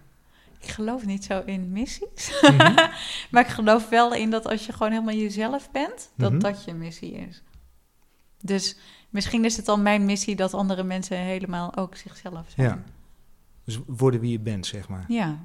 [0.61, 2.41] Ik geloof niet zo in missies.
[2.43, 2.75] Mhm.
[3.31, 6.41] Maar ik geloof wel in dat als je gewoon helemaal jezelf bent, dat Mhm.
[6.41, 7.43] dat je missie is.
[8.41, 8.77] Dus
[9.11, 12.67] misschien is het dan mijn missie dat andere mensen helemaal ook zichzelf zijn.
[12.69, 12.83] Ja.
[13.65, 15.05] Dus worden wie je bent, zeg maar.
[15.09, 15.39] Ja.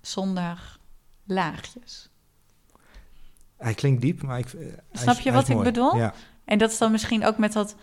[0.00, 0.78] Zonder
[1.24, 2.10] laagjes.
[3.56, 4.52] Hij klinkt diep, maar ik...
[4.52, 5.64] eh, Snap je wat ik mooi.
[5.66, 5.96] bedoel?
[5.96, 6.14] Ja.
[6.44, 7.76] En dat is dan misschien ook met dat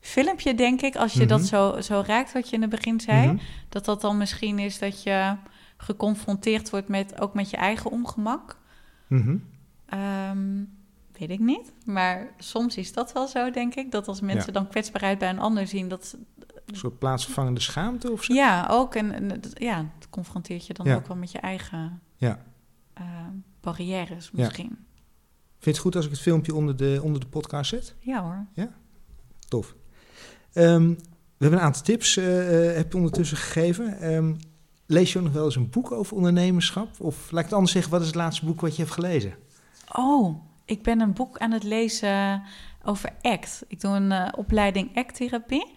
[0.00, 1.28] filmpje, denk ik, als je Mhm.
[1.28, 3.36] dat zo, zo raakt, wat je in het begin zei, Mhm.
[3.68, 5.36] dat dat dan misschien is dat je
[5.76, 8.58] geconfronteerd wordt met ook met je eigen ongemak.
[9.06, 9.36] Mhm.
[9.86, 10.62] Ehm,
[11.18, 11.72] weet ik niet.
[11.84, 13.90] Maar soms is dat wel zo, denk ik.
[13.92, 14.52] Dat als mensen Ja.
[14.52, 16.16] dan kwetsbaarheid bij een ander zien, dat
[16.66, 18.34] Een soort plaatsvervangende schaamte of zo?
[18.34, 18.94] ja, ook.
[18.94, 20.94] En, ja, dat confronteert je dan Ja.
[20.94, 22.44] ook wel met je eigen Ja.
[22.94, 23.04] eh,
[23.60, 24.30] barrières Ja.
[24.32, 24.68] misschien.
[24.68, 24.76] Vind
[25.58, 27.94] je het goed als ik het filmpje onder de, onder de podcast zet?
[28.00, 28.46] Ja, hoor.
[29.48, 29.74] Tof.
[30.52, 30.96] Ehm, we
[31.38, 33.98] hebben een aantal tips, eh, eh, heb je ondertussen gegeven.
[34.00, 34.34] Ehm,
[34.86, 37.00] lees je ook nog wel eens een boek over ondernemerschap?
[37.00, 39.34] Of laat ik het anders zeggen, wat is het laatste boek wat je hebt gelezen?
[39.92, 42.42] Oh, ik ben een boek aan het lezen
[42.84, 43.62] over ACT.
[43.68, 45.74] Ik doe een eh, opleiding ACT-therapie.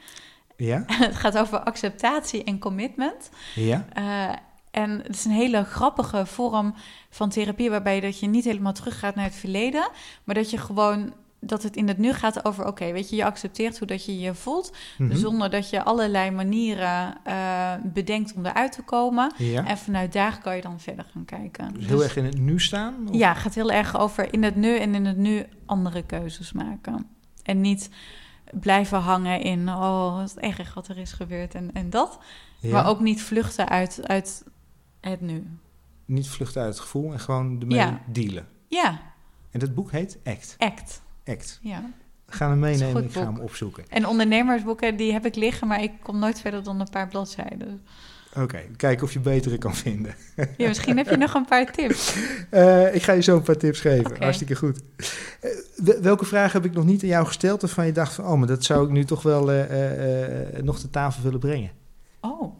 [0.55, 0.83] Ja?
[0.87, 3.29] het gaat over acceptatie en commitment.
[3.55, 3.85] Ja?
[3.93, 4.35] Eh,
[4.71, 6.73] en het is een hele grappige vorm
[7.09, 9.89] van therapie, waarbij dat je niet helemaal teruggaat naar het verleden,
[10.23, 11.13] maar dat je gewoon
[11.47, 14.19] dat het in het nu gaat over, oké, weet je, je accepteert hoe dat je
[14.19, 15.15] je voelt, Mhm.
[15.15, 19.31] zonder dat je allerlei manieren eh, bedenkt om eruit te komen.
[19.37, 19.65] Ja?
[19.65, 21.73] En vanuit daar kan je dan verder gaan kijken.
[21.73, 22.95] Dus heel erg in het nu staan?
[23.09, 23.15] Of?
[23.15, 26.51] Ja, het gaat heel erg over in het nu en in het nu andere keuzes
[26.51, 27.07] maken.
[27.43, 27.89] En niet
[28.51, 32.19] blijven hangen in, oh, wat erg wat er is gebeurd en, en dat.
[32.59, 32.71] Ja?
[32.71, 34.43] Maar ook niet vluchten uit, uit
[35.01, 35.47] het nu.
[36.05, 38.01] Niet vluchten uit het gevoel en gewoon ermee Ja.
[38.07, 38.47] dealen.
[38.67, 38.99] Ja,
[39.51, 40.55] En dat boek heet Act.
[40.57, 41.01] act.
[41.27, 41.59] Act.
[41.61, 41.83] Ja.
[42.27, 43.83] Gaan hem meenemen, ik ga hem opzoeken.
[43.89, 47.81] En ondernemersboeken, die heb ik liggen, maar ik kom nooit verder dan een paar bladzijden.
[48.35, 50.15] Oké, kijken of je betere kan vinden.
[50.57, 52.15] Ja, misschien heb je nog een paar tips.
[52.49, 54.05] Eh, ik ga je zo een paar tips geven.
[54.05, 54.23] Oké.
[54.23, 54.79] Hartstikke goed.
[55.41, 58.25] Eh, wel- welke vraag heb ik nog niet aan jou gesteld waarvan je dacht van...
[58.25, 61.71] oh, maar dat zou ik nu toch wel eh, nog te tafel willen brengen?
[62.21, 62.53] Oh.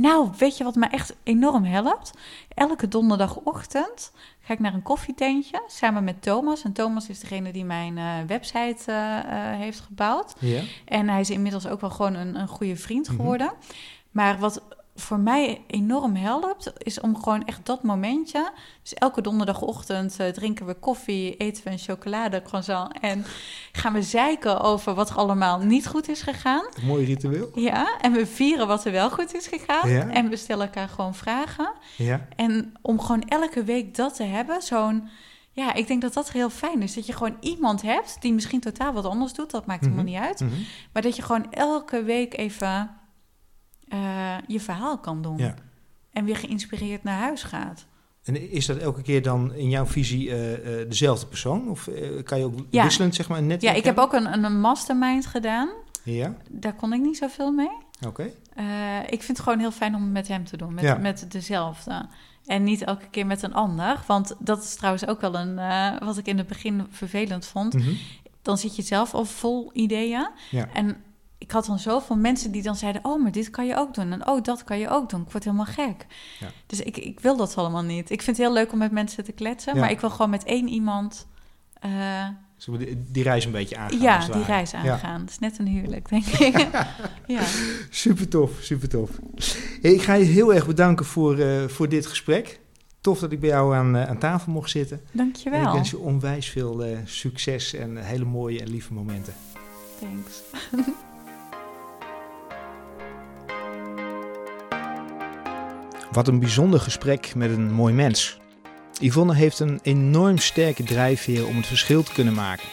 [0.00, 2.10] Nou, weet je wat me echt enorm helpt?
[2.54, 6.62] Elke donderdagochtend ga ik naar een koffietentje samen met Thomas.
[6.62, 10.34] En Thomas is degene die mijn eh, website eh, eh, heeft gebouwd.
[10.38, 10.62] Ja.
[10.84, 13.16] En hij is inmiddels ook wel gewoon een, een goede vriend Mhm.
[13.16, 13.52] geworden.
[14.10, 14.62] Maar wat
[15.00, 18.50] voor mij enorm helpt, is om gewoon echt dat momentje.
[18.82, 23.24] Dus elke donderdagochtend eh, drinken we koffie, eten we een chocolade croissant en
[23.72, 26.64] gaan we zeiken over wat er allemaal niet goed is gegaan.
[26.82, 27.50] Mooi ritueel.
[27.54, 29.90] Ja, en we vieren wat er wel goed is gegaan.
[29.90, 30.08] Ja.
[30.08, 31.72] En we stellen elkaar gewoon vragen.
[31.96, 32.26] Ja.
[32.36, 35.08] En om gewoon elke week dat te hebben, zo'n...
[35.52, 36.94] Ja, ik denk dat dat heel fijn is.
[36.94, 39.50] Dat je gewoon iemand hebt die misschien totaal wat anders doet.
[39.50, 40.12] Dat maakt helemaal Mhm.
[40.12, 40.40] niet uit.
[40.40, 40.50] Mhm.
[40.92, 42.90] Maar dat je gewoon elke week even
[43.90, 45.36] eh, je verhaal kan doen.
[45.38, 45.54] Ja.
[46.12, 47.86] En weer geïnspireerd naar huis gaat.
[48.22, 51.68] En is dat elke keer dan in jouw visie eh, eh, dezelfde persoon?
[51.68, 51.88] Of
[52.24, 52.82] kan je ook Ja.
[52.84, 55.68] wisselend zeg maar een netwerk Ja, ik heb ook een, een mastermind gedaan.
[56.04, 57.70] Ja, Daar kon ik niet zoveel mee.
[58.06, 58.22] oké.
[59.08, 60.74] Ik vind het gewoon heel fijn om het met hem te doen.
[60.74, 60.94] Met, Ja.
[60.96, 62.08] met dezelfde.
[62.46, 64.00] En niet elke keer met een ander.
[64.06, 65.54] Want dat is trouwens ook wel een...
[66.04, 67.74] wat ik in het begin vervelend vond.
[67.74, 67.90] Mhm.
[68.42, 70.28] Dan zit je zelf al vol ideeën.
[70.50, 70.68] Ja.
[70.72, 70.96] En
[71.50, 73.04] ik had dan zoveel mensen die dan zeiden...
[73.04, 74.12] oh, maar dit kan je ook doen.
[74.12, 75.20] En oh, dat kan je ook doen.
[75.20, 76.06] Ik word helemaal gek.
[76.40, 76.46] Ja.
[76.66, 78.10] Dus ik, ik wil dat allemaal niet.
[78.10, 79.74] Ik vind het heel leuk om met mensen te kletsen.
[79.74, 79.80] Ja.
[79.80, 81.26] Maar ik wil gewoon met één iemand...
[81.80, 82.28] eh,
[82.78, 84.00] die, die reis een beetje aangaan?
[84.00, 85.20] ja, die reis aangaan.
[85.20, 86.68] Het is net een huwelijk, denk ik.
[87.26, 87.42] ja.
[87.90, 89.10] Super tof, super tof.
[89.82, 92.60] Hey, ik ga je heel erg bedanken voor, eh, voor dit gesprek.
[93.00, 94.96] Tof dat ik bij jou aan, eh, aan tafel mocht zitten.
[94.96, 95.72] En ik Dankjewel.
[95.72, 99.34] wens je onwijs veel succes en hele mooie en lieve momenten.
[100.00, 100.42] Thanks.
[106.10, 108.38] Wat een bijzonder gesprek met een mooi mens.
[109.00, 112.68] Yvonne heeft een enorm sterke drijfveer om het verschil te kunnen maken.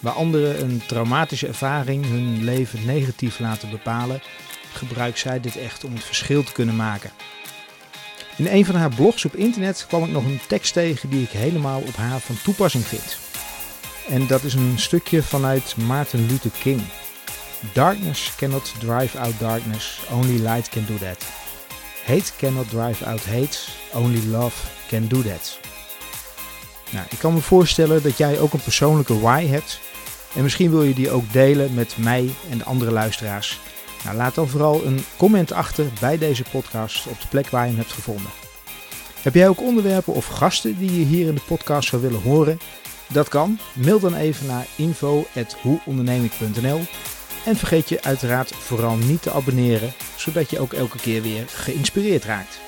[0.00, 4.20] Waar anderen een traumatische ervaring hun leven negatief laten bepalen,
[4.72, 7.10] gebruikt zij dit echt om het verschil te kunnen maken.
[8.36, 11.30] In een van haar blogs op internet kwam ik nog een tekst tegen die ik
[11.30, 13.18] helemaal op haar van toepassing vind.
[14.08, 16.82] En dat is een stukje vanuit Martin Luther King.
[17.72, 21.43] Darkness cannot drive out darkness, only light can do that.
[22.04, 23.58] Hate cannot drive out hate,
[23.94, 25.58] only love can do that.
[26.90, 29.80] Nou, ik kan me voorstellen dat jij ook een persoonlijke why hebt.
[30.34, 33.60] En misschien wil je die ook delen met mij en de andere luisteraars.
[34.04, 37.68] Nou, laat dan vooral een comment achter bij deze podcast op de plek waar je
[37.68, 38.30] hem hebt gevonden.
[39.22, 42.58] Heb jij ook onderwerpen of gasten die je hier in de podcast zou willen horen?
[43.08, 43.58] Dat kan.
[43.72, 46.80] Mail dan even naar info.hoeonderneming.nl
[47.44, 52.24] En vergeet je uiteraard vooral niet te abonneren, zodat je ook elke keer weer geïnspireerd
[52.24, 52.60] raakt.